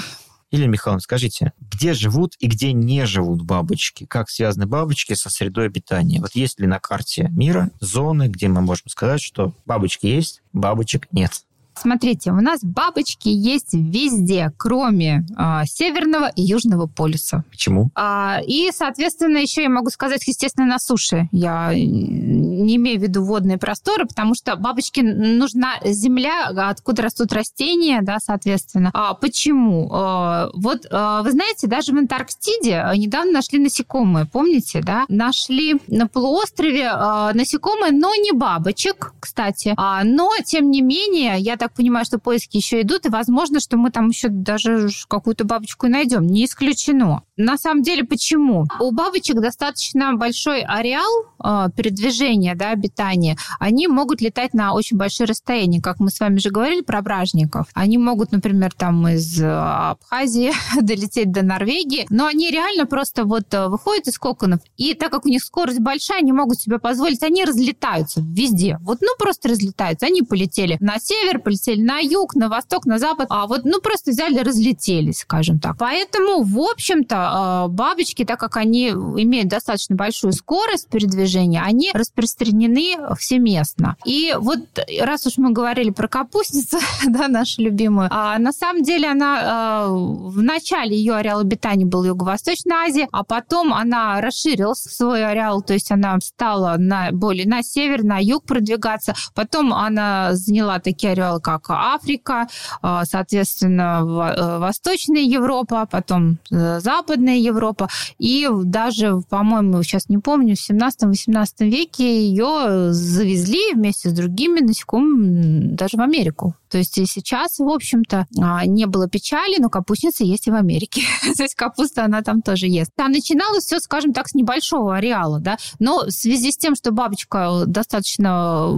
[0.50, 4.06] Елена Михайловна, скажите, где живут и где не живут бабочки?
[4.06, 6.20] Как связаны бабочки со средой обитания?
[6.20, 11.08] Вот есть ли на карте мира зоны, где мы можем сказать, что бабочки есть, бабочек
[11.10, 11.42] нет?
[11.76, 17.44] Смотрите, у нас бабочки есть везде, кроме а, северного и южного полюса.
[17.50, 17.90] Почему?
[17.94, 21.28] А, и, соответственно, еще я могу сказать, естественно, на суше.
[21.32, 28.00] Я не имею в виду водные просторы, потому что бабочке нужна земля, откуда растут растения,
[28.02, 28.90] да, соответственно.
[28.94, 29.88] А, почему?
[29.92, 35.04] А, вот а, вы знаете, даже в Антарктиде недавно нашли насекомые, помните, да?
[35.08, 39.74] Нашли на полуострове а, насекомые, но не бабочек, кстати.
[39.76, 43.78] А, но, тем не менее, я так понимаю, что поиски еще идут, и возможно, что
[43.78, 46.26] мы там еще даже какую-то бабочку найдем.
[46.26, 47.22] Не исключено.
[47.38, 48.66] На самом деле, почему?
[48.78, 51.10] У бабочек достаточно большой ареал
[51.42, 53.38] э, передвижения, да, обитания.
[53.58, 57.66] Они могут летать на очень большие расстояния, как мы с вами же говорили про бражников.
[57.72, 60.52] Они могут, например, там из э, Абхазии
[60.82, 65.24] долететь до Норвегии, но они реально просто вот э, выходят из коконов, и так как
[65.24, 68.78] у них скорость большая, они могут себе позволить, они разлетаются везде.
[68.82, 70.06] Вот, ну, просто разлетаются.
[70.06, 73.80] Они полетели на север, полетели полетели на юг, на восток, на запад, а вот, ну,
[73.80, 75.76] просто взяли, разлетелись, скажем так.
[75.78, 83.96] Поэтому, в общем-то, бабочки, так как они имеют достаточно большую скорость передвижения, они распространены всеместно.
[84.04, 84.60] И вот
[85.00, 90.42] раз уж мы говорили про капустницу, да, нашу любимую, а на самом деле она в
[90.42, 95.90] начале ее ареал обитания был Юго-Восточная Азия, а потом она расширилась свой ареал, то есть
[95.90, 99.14] она стала на, более на север, на юг продвигаться.
[99.34, 102.48] Потом она заняла такие ареалы, как Африка,
[102.80, 107.88] а, соответственно, э, Восточная Европа, потом э, Западная Европа.
[108.18, 115.74] И даже, по-моему, сейчас не помню, в 17-18 веке ее завезли вместе с другими насекомыми
[115.74, 116.54] даже в Америку.
[116.74, 120.56] То есть и сейчас, в общем-то, а, не было печали, но капустница есть и в
[120.56, 121.02] Америке.
[121.36, 122.90] То есть капуста она там тоже ест.
[122.96, 126.90] Там начиналось все, скажем так, с небольшого ареала, да, но в связи с тем, что
[126.90, 128.72] бабочка достаточно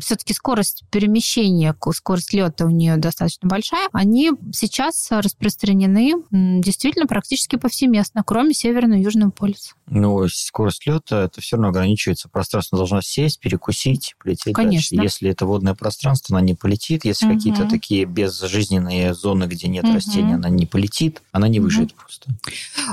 [0.00, 8.22] все-таки скорость перемещения, скорость лета у нее достаточно большая, они сейчас распространены действительно практически повсеместно,
[8.24, 9.74] кроме Северного и Южного полюса.
[9.86, 12.30] Ну, скорость лета, это все равно ограничивается.
[12.30, 14.96] Пространство должно сесть, перекусить, полететь Конечно.
[14.96, 15.14] дальше.
[15.14, 17.04] Если это водное пространство, она не полетит полетит.
[17.04, 17.34] Если угу.
[17.34, 19.94] какие-то такие безжизненные зоны, где нет угу.
[19.94, 22.00] растений, она не полетит, она не выживет угу.
[22.00, 22.30] просто.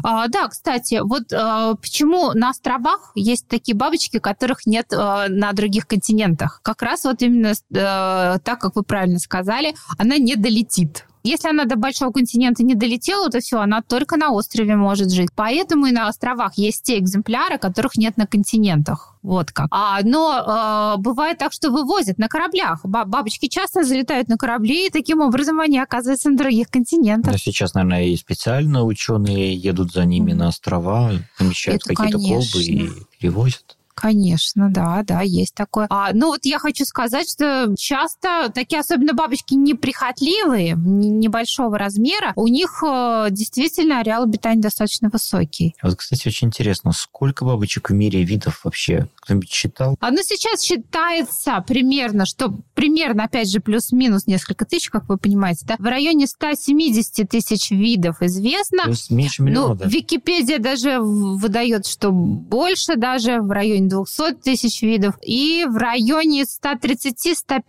[0.03, 5.51] А, да, кстати, вот а, почему на островах есть такие бабочки, которых нет а, на
[5.53, 6.59] других континентах?
[6.63, 11.05] Как раз вот именно а, так, как вы правильно сказали, она не долетит.
[11.23, 15.29] Если она до большого континента не долетела, то все, она только на острове может жить.
[15.35, 19.15] Поэтому и на островах есть те экземпляры, которых нет на континентах.
[19.21, 19.67] Вот как.
[19.71, 22.81] А, но э, бывает так, что вывозят на кораблях.
[22.83, 27.31] Бабочки часто залетают на корабли, и таким образом они оказываются на других континентах.
[27.31, 32.89] Но сейчас, наверное, и специально ученые едут за ними на острова, помещают какие-то колбы и
[33.17, 33.77] перевозят.
[33.95, 35.87] Конечно, да, да, есть такое.
[35.89, 42.47] А, ну вот я хочу сказать, что часто такие, особенно бабочки неприхотливые, небольшого размера, у
[42.47, 45.75] них э, действительно ареал обитания достаточно высокий.
[45.81, 49.07] Вот, кстати, очень интересно, сколько бабочек в мире видов вообще?
[49.21, 49.95] Кто-нибудь считал?
[49.99, 55.65] А, ну сейчас считается примерно, что примерно, опять же, плюс-минус несколько тысяч, как вы понимаете,
[55.65, 58.83] да, в районе 170 тысяч видов известно.
[58.87, 59.85] Есть меньше миллиона, ну, да?
[59.85, 66.43] Википедия даже выдает, что больше даже, в районе районе 200 тысяч видов и в районе
[66.43, 67.63] 130-150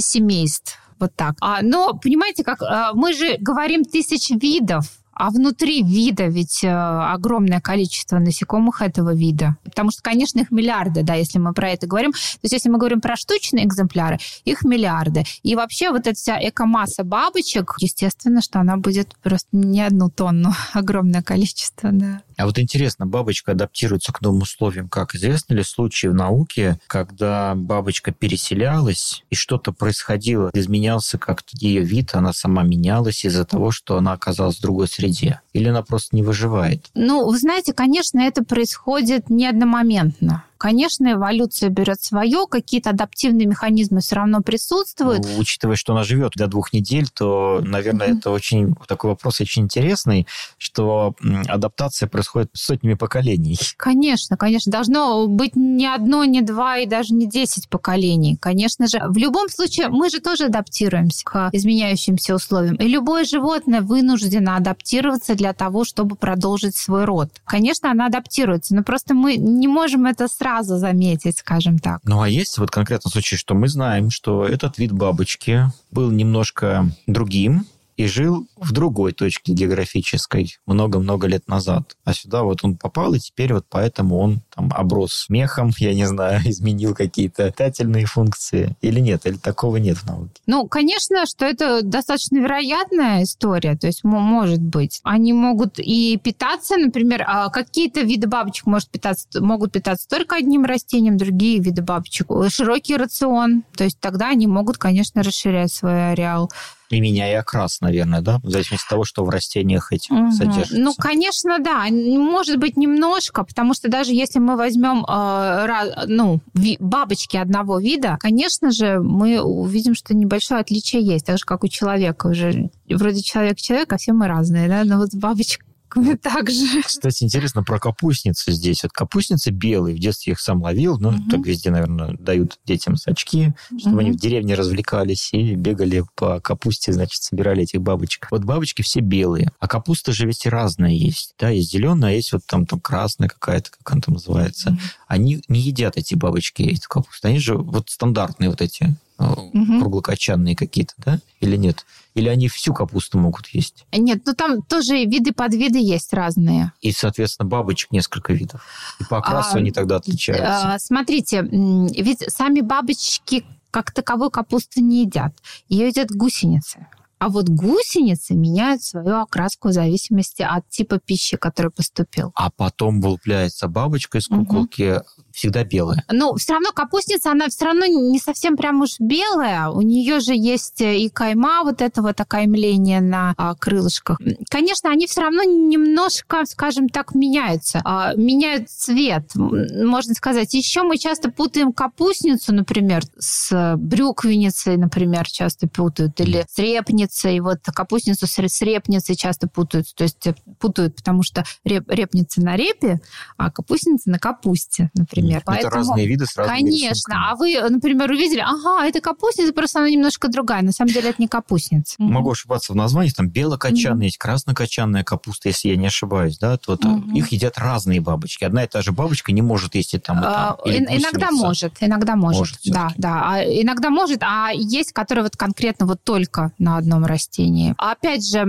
[0.00, 0.78] семейств.
[0.98, 1.34] Вот так.
[1.40, 6.68] А, но, понимаете, как а, мы же говорим тысяч видов, а внутри вида ведь э,
[6.68, 9.56] огромное количество насекомых этого вида.
[9.62, 12.12] Потому что, конечно, их миллиарды, да, если мы про это говорим.
[12.12, 15.24] То есть, если мы говорим про штучные экземпляры, их миллиарды.
[15.42, 20.52] И вообще вот эта вся экомасса бабочек, естественно, что она будет просто не одну тонну,
[20.72, 22.22] огромное количество, да.
[22.42, 24.88] А вот интересно, бабочка адаптируется к новым условиям.
[24.88, 31.82] Как известны ли случаи в науке, когда бабочка переселялась и что-то происходило, изменялся как-то ее
[31.82, 35.40] вид, она сама менялась из-за того, что она оказалась в другой среде?
[35.52, 36.90] Или она просто не выживает?
[36.94, 40.42] Ну, вы знаете, конечно, это происходит не одномоментно.
[40.62, 45.26] Конечно, эволюция берет свое, какие-то адаптивные механизмы все равно присутствуют.
[45.26, 48.18] Ну, учитывая, что она живет до двух недель, то, наверное, mm-hmm.
[48.18, 51.16] это очень такой вопрос очень интересный, что
[51.48, 53.58] адаптация происходит сотнями поколений.
[53.76, 54.70] Конечно, конечно.
[54.70, 58.36] Должно быть не одно, не два и даже не десять поколений.
[58.36, 62.76] Конечно же, в любом случае мы же тоже адаптируемся к изменяющимся условиям.
[62.76, 67.30] И любое животное вынуждено адаптироваться для того, чтобы продолжить свой род.
[67.46, 72.00] Конечно, она адаптируется, но просто мы не можем это сразу сразу заметить, скажем так.
[72.04, 76.86] Ну, а есть вот конкретный случай, что мы знаем, что этот вид бабочки был немножко
[77.06, 77.66] другим,
[77.96, 81.96] и жил в другой точке географической много-много лет назад.
[82.04, 86.06] А сюда вот он попал, и теперь вот поэтому он там оброс смехом, я не
[86.06, 90.30] знаю, изменил какие-то питательные функции или нет, или такого нет в науке.
[90.46, 95.00] Ну, конечно, что это достаточно вероятная история, то есть может быть.
[95.02, 100.64] Они могут и питаться, например, а какие-то виды бабочек может питаться, могут питаться только одним
[100.64, 102.28] растением, другие виды бабочек.
[102.48, 106.50] Широкий рацион, то есть тогда они могут, конечно, расширять свой ареал
[106.92, 110.30] и меняя окрас, наверное, да, в зависимости от того, что в растениях этих угу.
[110.30, 110.78] содержится.
[110.78, 116.40] Ну, конечно, да, может быть немножко, потому что даже если мы возьмем э, ну,
[116.80, 121.68] бабочки одного вида, конечно же, мы увидим, что небольшое отличие есть, так же как у
[121.68, 122.26] человека.
[122.26, 125.64] Уже вроде человек человек, а все мы разные, да, но вот бабочка
[126.02, 126.82] капустками также.
[126.82, 128.82] Кстати, интересно про капустницы здесь.
[128.82, 131.30] Вот капустницы белые, в детстве их сам ловил, ну, угу.
[131.30, 134.00] так везде, наверное, дают детям сачки, чтобы угу.
[134.00, 138.28] они в деревне развлекались и бегали по капусте, значит, собирали этих бабочек.
[138.30, 141.34] Вот бабочки все белые, а капуста же ведь и разная есть.
[141.38, 144.70] Да, есть зеленая, а есть вот там, там красная какая-то, как она там называется.
[144.70, 144.78] Угу.
[145.08, 147.28] Они не едят эти бабочки, эту капусту.
[147.28, 148.96] Они же вот стандартные вот эти
[149.30, 149.80] угу.
[149.80, 151.18] круглокочанные какие-то, да?
[151.40, 151.84] Или нет?
[152.14, 153.86] Или они всю капусту могут есть?
[153.92, 156.72] Нет, ну там тоже виды подвиды есть разные.
[156.80, 158.64] И, соответственно, бабочек несколько видов.
[159.00, 160.74] И по окрасу а, они тогда отличаются.
[160.74, 165.32] А, смотрите, ведь сами бабочки как таковой капусты не едят.
[165.68, 166.86] Ее едят гусеницы.
[167.18, 172.32] А вот гусеницы меняют свою окраску в зависимости от типа пищи, который поступил.
[172.34, 176.04] А потом вылупляется бабочка из куколки, угу всегда белая.
[176.10, 179.68] Ну, все равно капустница, она все равно не совсем прям уж белая.
[179.68, 184.18] У нее же есть и кайма, вот это вот окаймление на а, крылышках.
[184.50, 187.80] Конечно, они все равно немножко, скажем так, меняются.
[187.84, 190.52] А, меняют цвет, можно сказать.
[190.54, 197.40] Еще мы часто путаем капустницу, например, с брюквенницей, например, часто путают, или с репницей.
[197.40, 199.94] Вот капустницу с репницей часто путают.
[199.94, 203.00] То есть э, путают, потому что реп, репница на репе,
[203.36, 205.38] а капустница на капусте, например например.
[205.38, 206.88] Это Поэтому, разные виды с разными Конечно.
[206.90, 207.30] Рисунками.
[207.30, 210.62] А вы, например, увидели, ага, это капустница, просто она немножко другая.
[210.62, 211.94] На самом деле это не капустница.
[211.98, 213.10] Могу ошибаться в названии.
[213.10, 216.38] Там белокочанная есть, краснокочанная капуста, если я не ошибаюсь.
[216.38, 216.56] Да?
[216.56, 218.44] То, вот Их едят разные бабочки.
[218.44, 220.32] Одна и та же бабочка не может есть и там, и там.
[220.32, 222.40] А, иногда может, иногда может.
[222.40, 223.22] может да, да.
[223.24, 227.74] А иногда может, а есть, которые вот конкретно вот только на одном растении.
[227.78, 228.40] А опять же,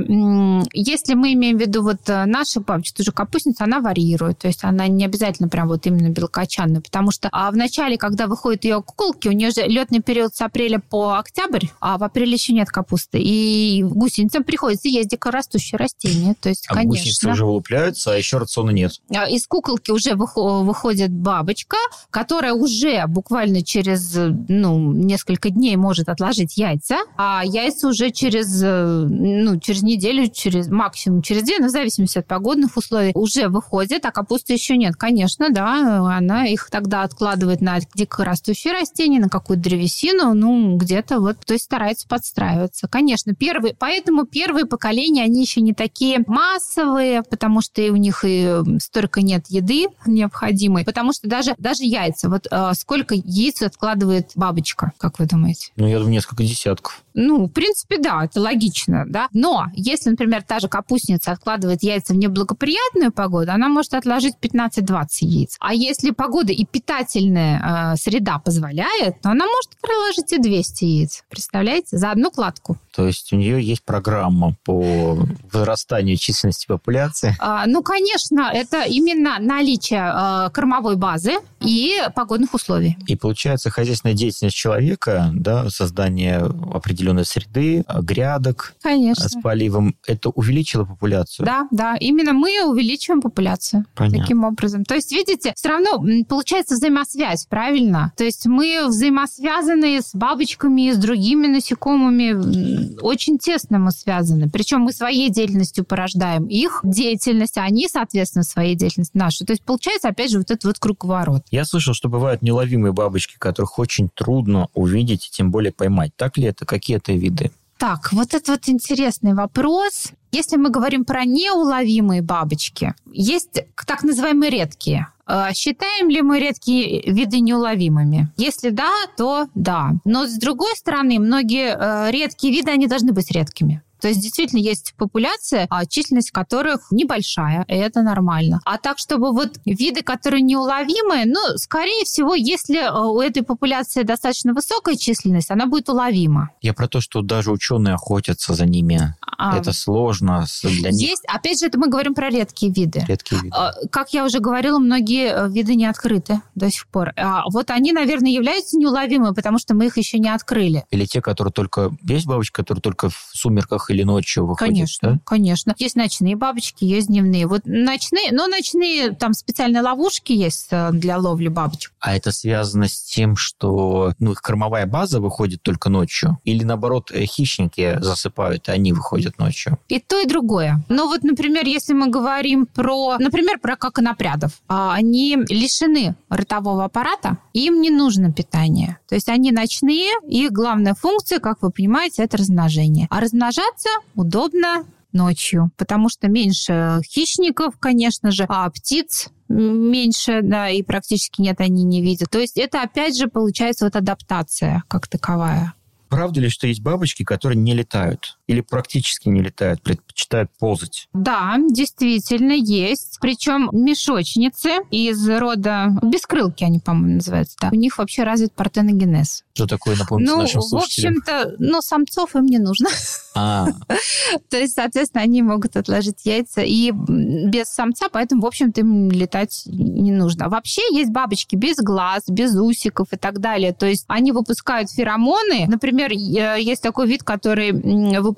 [0.74, 4.40] если мы имеем в виду вот э, нашу бабочку, тоже капустница, она варьирует.
[4.40, 7.98] То есть она не обязательно прям вот именно белокочанная песчаную, потому что а в начале,
[7.98, 12.04] когда выходят ее куколки, у нее же летный период с апреля по октябрь, а в
[12.04, 13.20] апреле еще нет капусты.
[13.20, 16.36] И гусеницам приходится есть дикорастущие растения.
[16.40, 16.90] То есть, а конечно...
[16.90, 19.02] гусеницы уже вылупляются, а еще рациона нет.
[19.14, 21.78] А из куколки уже выходит бабочка,
[22.10, 24.16] которая уже буквально через
[24.48, 31.22] ну, несколько дней может отложить яйца, а яйца уже через, ну, через неделю, через максимум
[31.22, 34.96] через день, ну, в зависимости от погодных условий, уже выходит, а капусты еще нет.
[34.96, 41.38] Конечно, да, она их тогда откладывает на дикорастущие растения, на какую-то древесину, ну, где-то вот,
[41.46, 42.88] то есть старается подстраиваться.
[42.88, 48.60] Конечно, первые, поэтому первые поколения, они еще не такие массовые, потому что у них и
[48.80, 54.92] столько нет еды необходимой, потому что даже, даже яйца, вот э, сколько яиц откладывает бабочка,
[54.98, 55.72] как вы думаете?
[55.76, 57.04] Ну, я думаю, несколько десятков.
[57.14, 59.28] Ну, в принципе, да, это логично, да.
[59.34, 65.06] Но если, например, та же капустница откладывает яйца в неблагоприятную погоду, она может отложить 15-20
[65.22, 65.58] яиц.
[65.60, 71.24] А если погода и питательная э, среда позволяет, то она может проложить и 200 яиц.
[71.30, 71.98] Представляете?
[71.98, 72.78] За одну кладку.
[72.96, 75.18] То есть у нее есть программа по
[75.52, 77.36] возрастанию численности популяции?
[77.40, 82.98] А, ну, конечно, это именно наличие э, кормовой базы и погодных условий.
[83.08, 89.28] И получается хозяйственная деятельность человека, да, создание определенной среды, грядок конечно.
[89.28, 91.46] с поливом, это увеличило популяцию?
[91.46, 94.20] Да, да, именно мы увеличиваем популяцию Понятно.
[94.20, 94.86] таким образом.
[94.86, 98.14] То есть, видите, все равно получается взаимосвязь, правильно?
[98.18, 104.50] То есть мы взаимосвязаны с бабочками, с другими насекомыми, очень тесно мы связаны.
[104.50, 109.46] Причем мы своей деятельностью порождаем их деятельность, а они, соответственно, своей деятельностью нашу.
[109.46, 111.44] То есть получается, опять же, вот этот вот круговорот.
[111.52, 116.12] Я слышал, что бывают неуловимые бабочки, которых очень трудно увидеть и тем более поймать.
[116.16, 116.66] Так ли это?
[116.66, 117.52] Какие это виды?
[117.78, 120.12] Так, вот это вот интересный вопрос.
[120.32, 125.08] Если мы говорим про неуловимые бабочки, есть так называемые редкие.
[125.26, 128.32] А считаем ли мы редкие виды неуловимыми?
[128.38, 129.92] Если да, то да.
[130.06, 133.83] Но с другой стороны, многие э, редкие виды, они должны быть редкими.
[134.04, 138.60] То есть действительно есть популяция, а численность которых небольшая, и это нормально.
[138.66, 144.04] А так, чтобы вот виды, которые неуловимые, ну, скорее всего, если э, у этой популяции
[144.04, 146.50] достаточно высокая численность, она будет уловима.
[146.62, 149.16] Я про то, что даже ученые охотятся за ними.
[149.38, 151.10] А, это сложно для них.
[151.12, 153.06] Есть, опять же, это мы говорим про редкие виды.
[153.08, 153.56] Редкие виды.
[153.56, 157.14] А, как я уже говорила, многие э, виды не открыты до сих пор.
[157.16, 160.84] А вот они, наверное, являются неуловимыми, потому что мы их еще не открыли.
[160.92, 161.96] Или те, которые только...
[162.02, 164.74] Есть бабочки, которые только в сумерках или ночью выходит?
[164.74, 165.20] Конечно, да?
[165.26, 165.76] конечно.
[165.78, 167.48] Есть ночные бабочки, есть дневные.
[167.48, 171.94] Вот ночные, но ночные, там специальные ловушки есть э, для ловли бабочек.
[172.00, 176.40] А это связано с тем, что ну, их кормовая база выходит только ночью?
[176.44, 179.80] Или, наоборот, э, хищники засыпают, и они выходят ночью?
[179.88, 180.84] И то, и другое.
[180.90, 187.38] Но вот, например, если мы говорим про, например, про коконопрядов, а, они лишены ротового аппарата,
[187.54, 188.98] им не нужно питание.
[189.08, 193.08] То есть они ночные, их главная функция, как вы понимаете, это размножение.
[193.10, 193.83] А размножаться
[194.16, 201.62] удобно ночью, потому что меньше хищников, конечно же, а птиц меньше, да, и практически нет,
[201.62, 202.30] они не видят.
[202.30, 205.74] То есть это, опять же, получается вот адаптация как таковая.
[206.10, 208.38] Правда ли, что есть бабочки, которые не летают?
[208.46, 211.08] Или практически не летают, предпочитают ползать?
[211.14, 213.18] Да, действительно есть.
[213.22, 217.56] Причем мешочницы из рода бескрылки, они, по-моему, называются.
[217.62, 217.70] Да.
[217.72, 219.46] У них вообще развит партеногенез.
[219.54, 221.14] Что такое, напомните ну, нашим слушателям?
[221.14, 222.90] в общем-то, ну, самцов им не нужно.
[223.34, 223.68] А.
[224.50, 229.64] То есть, соответственно, они могут отложить яйца и без самца, поэтому, в общем-то, им летать
[229.68, 230.50] не нужно.
[230.50, 233.74] Вообще есть бабочки без глаз, без усиков и так далее.
[233.74, 235.66] То есть они выпускают феромоны.
[235.68, 238.33] Например, есть такой вид, который выпускает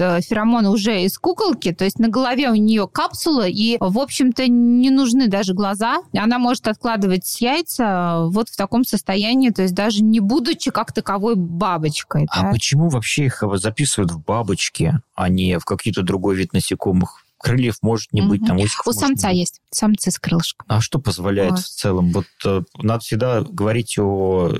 [0.00, 4.48] э, феромоны уже из куколки, то есть на голове у нее капсула, и, в общем-то,
[4.48, 6.02] не нужны даже глаза.
[6.16, 11.34] Она может откладывать яйца вот в таком состоянии, то есть даже не будучи как таковой
[11.36, 12.26] бабочкой.
[12.30, 12.50] А да?
[12.50, 17.24] почему вообще их записывают в бабочки, а не в какие-то другой вид насекомых?
[17.40, 19.38] Крыльев может не быть, там усиков У самца быть.
[19.38, 20.66] есть, самцы с крылышком.
[20.68, 21.60] А что позволяет вот.
[21.60, 22.12] в целом?
[22.12, 24.52] Вот э, надо всегда говорить о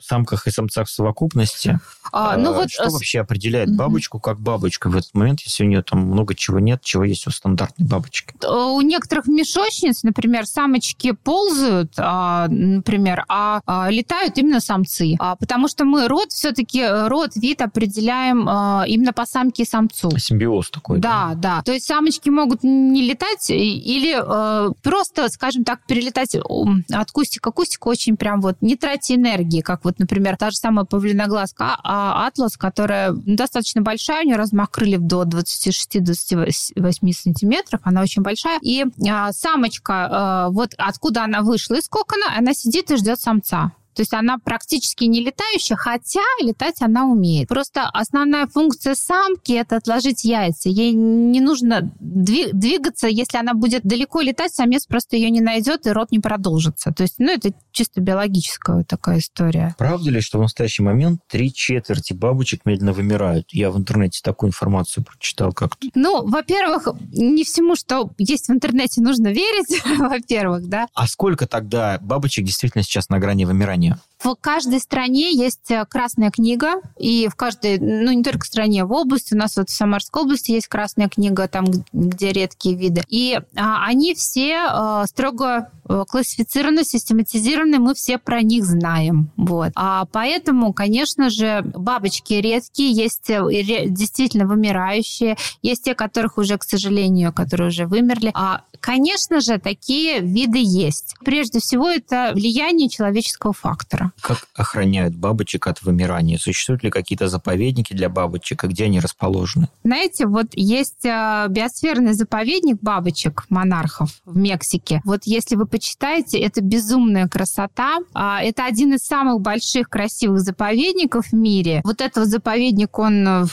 [0.00, 1.80] самках и самцах в совокупности.
[2.12, 2.92] А, ну а, вот что с...
[2.92, 6.80] вообще определяет бабочку как бабочку в этот момент, если у нее там много чего нет,
[6.82, 8.34] чего есть у стандартной бабочки?
[8.42, 15.16] Э, у некоторых мешочниц, например, самочки ползают, а, например, а, а летают именно самцы.
[15.18, 20.16] А, потому что мы род все-таки, род, вид определяем а, именно по самке и самцу.
[20.16, 20.98] Симбиоз такой.
[20.98, 21.56] Да, да.
[21.56, 21.62] да.
[21.62, 27.50] То есть самочки птички могут не летать или э, просто, скажем так, перелетать от кустика
[27.50, 31.76] к кустику очень прям вот не тратя энергии, как вот, например, та же самая павлиноглазка
[31.82, 38.58] а, атлас, которая достаточно большая, у нее размах крыльев до 26-28 сантиметров, она очень большая,
[38.62, 43.72] и э, самочка, э, вот откуда она вышла из кокона, она сидит и ждет самца.
[43.98, 47.48] То есть она практически не летающая, хотя летать она умеет.
[47.48, 50.68] Просто основная функция самки– это отложить яйца.
[50.68, 53.08] Ей не нужно двигаться.
[53.08, 56.92] Если она будет далеко летать, самец просто ее не найдет, и рот не продолжится.
[56.92, 59.74] То есть, ну, это чисто биологическая такая история.
[59.76, 63.48] Правда ли, что в настоящий момент три четверти бабочек медленно вымирают?
[63.50, 65.88] Я в интернете такую информацию прочитал как-то.
[65.96, 70.86] Ну, во-первых, не всему, что есть в интернете, нужно верить, во-первых, да.
[70.94, 73.87] А сколько тогда бабочек действительно сейчас на грани вымирания?
[74.18, 78.84] В каждой стране есть э, красная книга, и в каждой, ну не только в стране,
[78.84, 83.02] в области, у нас вот в Самарской области есть красная книга, там, где редкие виды.
[83.08, 85.70] И а, они все а, строго
[86.08, 89.30] классифицированы, систематизированы, мы все про них знаем.
[89.36, 89.72] Вот.
[89.74, 97.32] А поэтому, конечно же, бабочки редкие, есть действительно вымирающие, есть те, которых уже, к сожалению,
[97.32, 98.30] которые уже вымерли.
[98.34, 101.14] А, конечно же, такие виды есть.
[101.24, 104.12] Прежде всего, это влияние человеческого фактора.
[104.20, 106.38] Как охраняют бабочек от вымирания?
[106.38, 109.68] Существуют ли какие-то заповедники для бабочек, и где они расположены?
[109.84, 115.00] Знаете, вот есть э, биосферный заповедник бабочек, монархов в Мексике.
[115.04, 117.98] Вот если вы почитаете, это безумная красота.
[118.12, 121.82] А, это один из самых больших красивых заповедников в мире.
[121.84, 123.44] Вот этот заповедник, он э,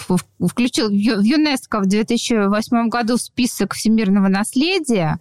[0.44, 5.20] включил в ЮНЕСКО в 2008 году в список всемирного наследия.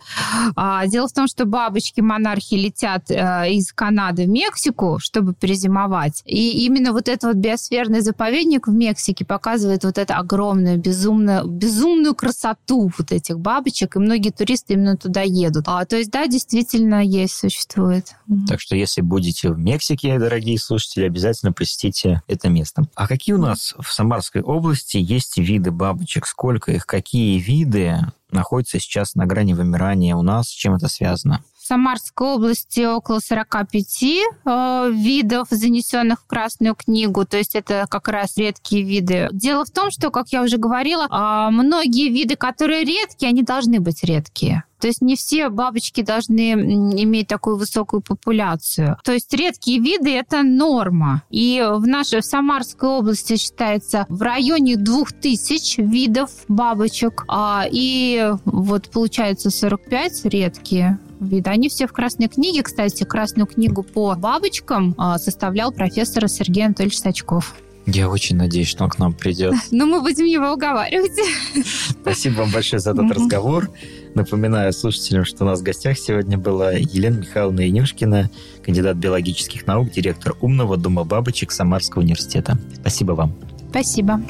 [0.57, 6.23] А, дело в том, что бабочки-монархи летят э, из Канады в Мексику, чтобы перезимовать.
[6.25, 12.15] И именно вот этот вот биосферный заповедник в Мексике показывает вот эту огромную, безумную, безумную
[12.15, 15.65] красоту вот этих бабочек, и многие туристы именно туда едут.
[15.67, 18.15] А, то есть, да, действительно есть, существует.
[18.49, 22.89] Так что, если будете в Мексике, дорогие слушатели, обязательно посетите это место.
[22.95, 26.27] А какие у нас в Самарской области есть виды бабочек?
[26.27, 26.87] Сколько их?
[26.87, 27.99] Какие виды
[28.31, 30.49] находятся сейчас на грани вымирания у нас?
[30.49, 31.43] С чем это связано?
[31.67, 38.37] Самарской области около 45 э, видов, занесенных в Красную книгу, то есть это как раз
[38.37, 39.29] редкие виды.
[39.33, 43.81] Дело в том, что, как я уже говорила, э, многие виды, которые редкие, они должны
[43.81, 44.65] быть редкие.
[44.85, 48.99] То есть не все бабочки должны иметь такую высокую популяцию.
[49.03, 51.23] То есть редкие виды– это норма.
[51.31, 57.25] И в нашей в Самарской области считается в районе 2000 видов бабочек.
[57.29, 61.51] А, и вот получается 45 редкие вида.
[61.51, 62.63] Они все в Красной книге.
[62.63, 67.55] Кстати, Красную книгу по бабочкам а, составлял профессор Сергей Анатольевич Сачков.
[67.87, 69.55] Я очень надеюсь, что он к нам придет.
[69.71, 71.13] Но мы будем его уговаривать.
[72.01, 73.71] Спасибо вам большое за этот разговор.
[74.15, 78.31] Напоминаю слушателям, что у нас в гостях сегодня была Елена Михайловна Янюшкина,
[78.65, 82.59] кандидат биологических наук, директор умного дома бабочек Самарского университета.
[82.81, 83.35] Спасибо вам.
[83.71, 84.21] Спасибо.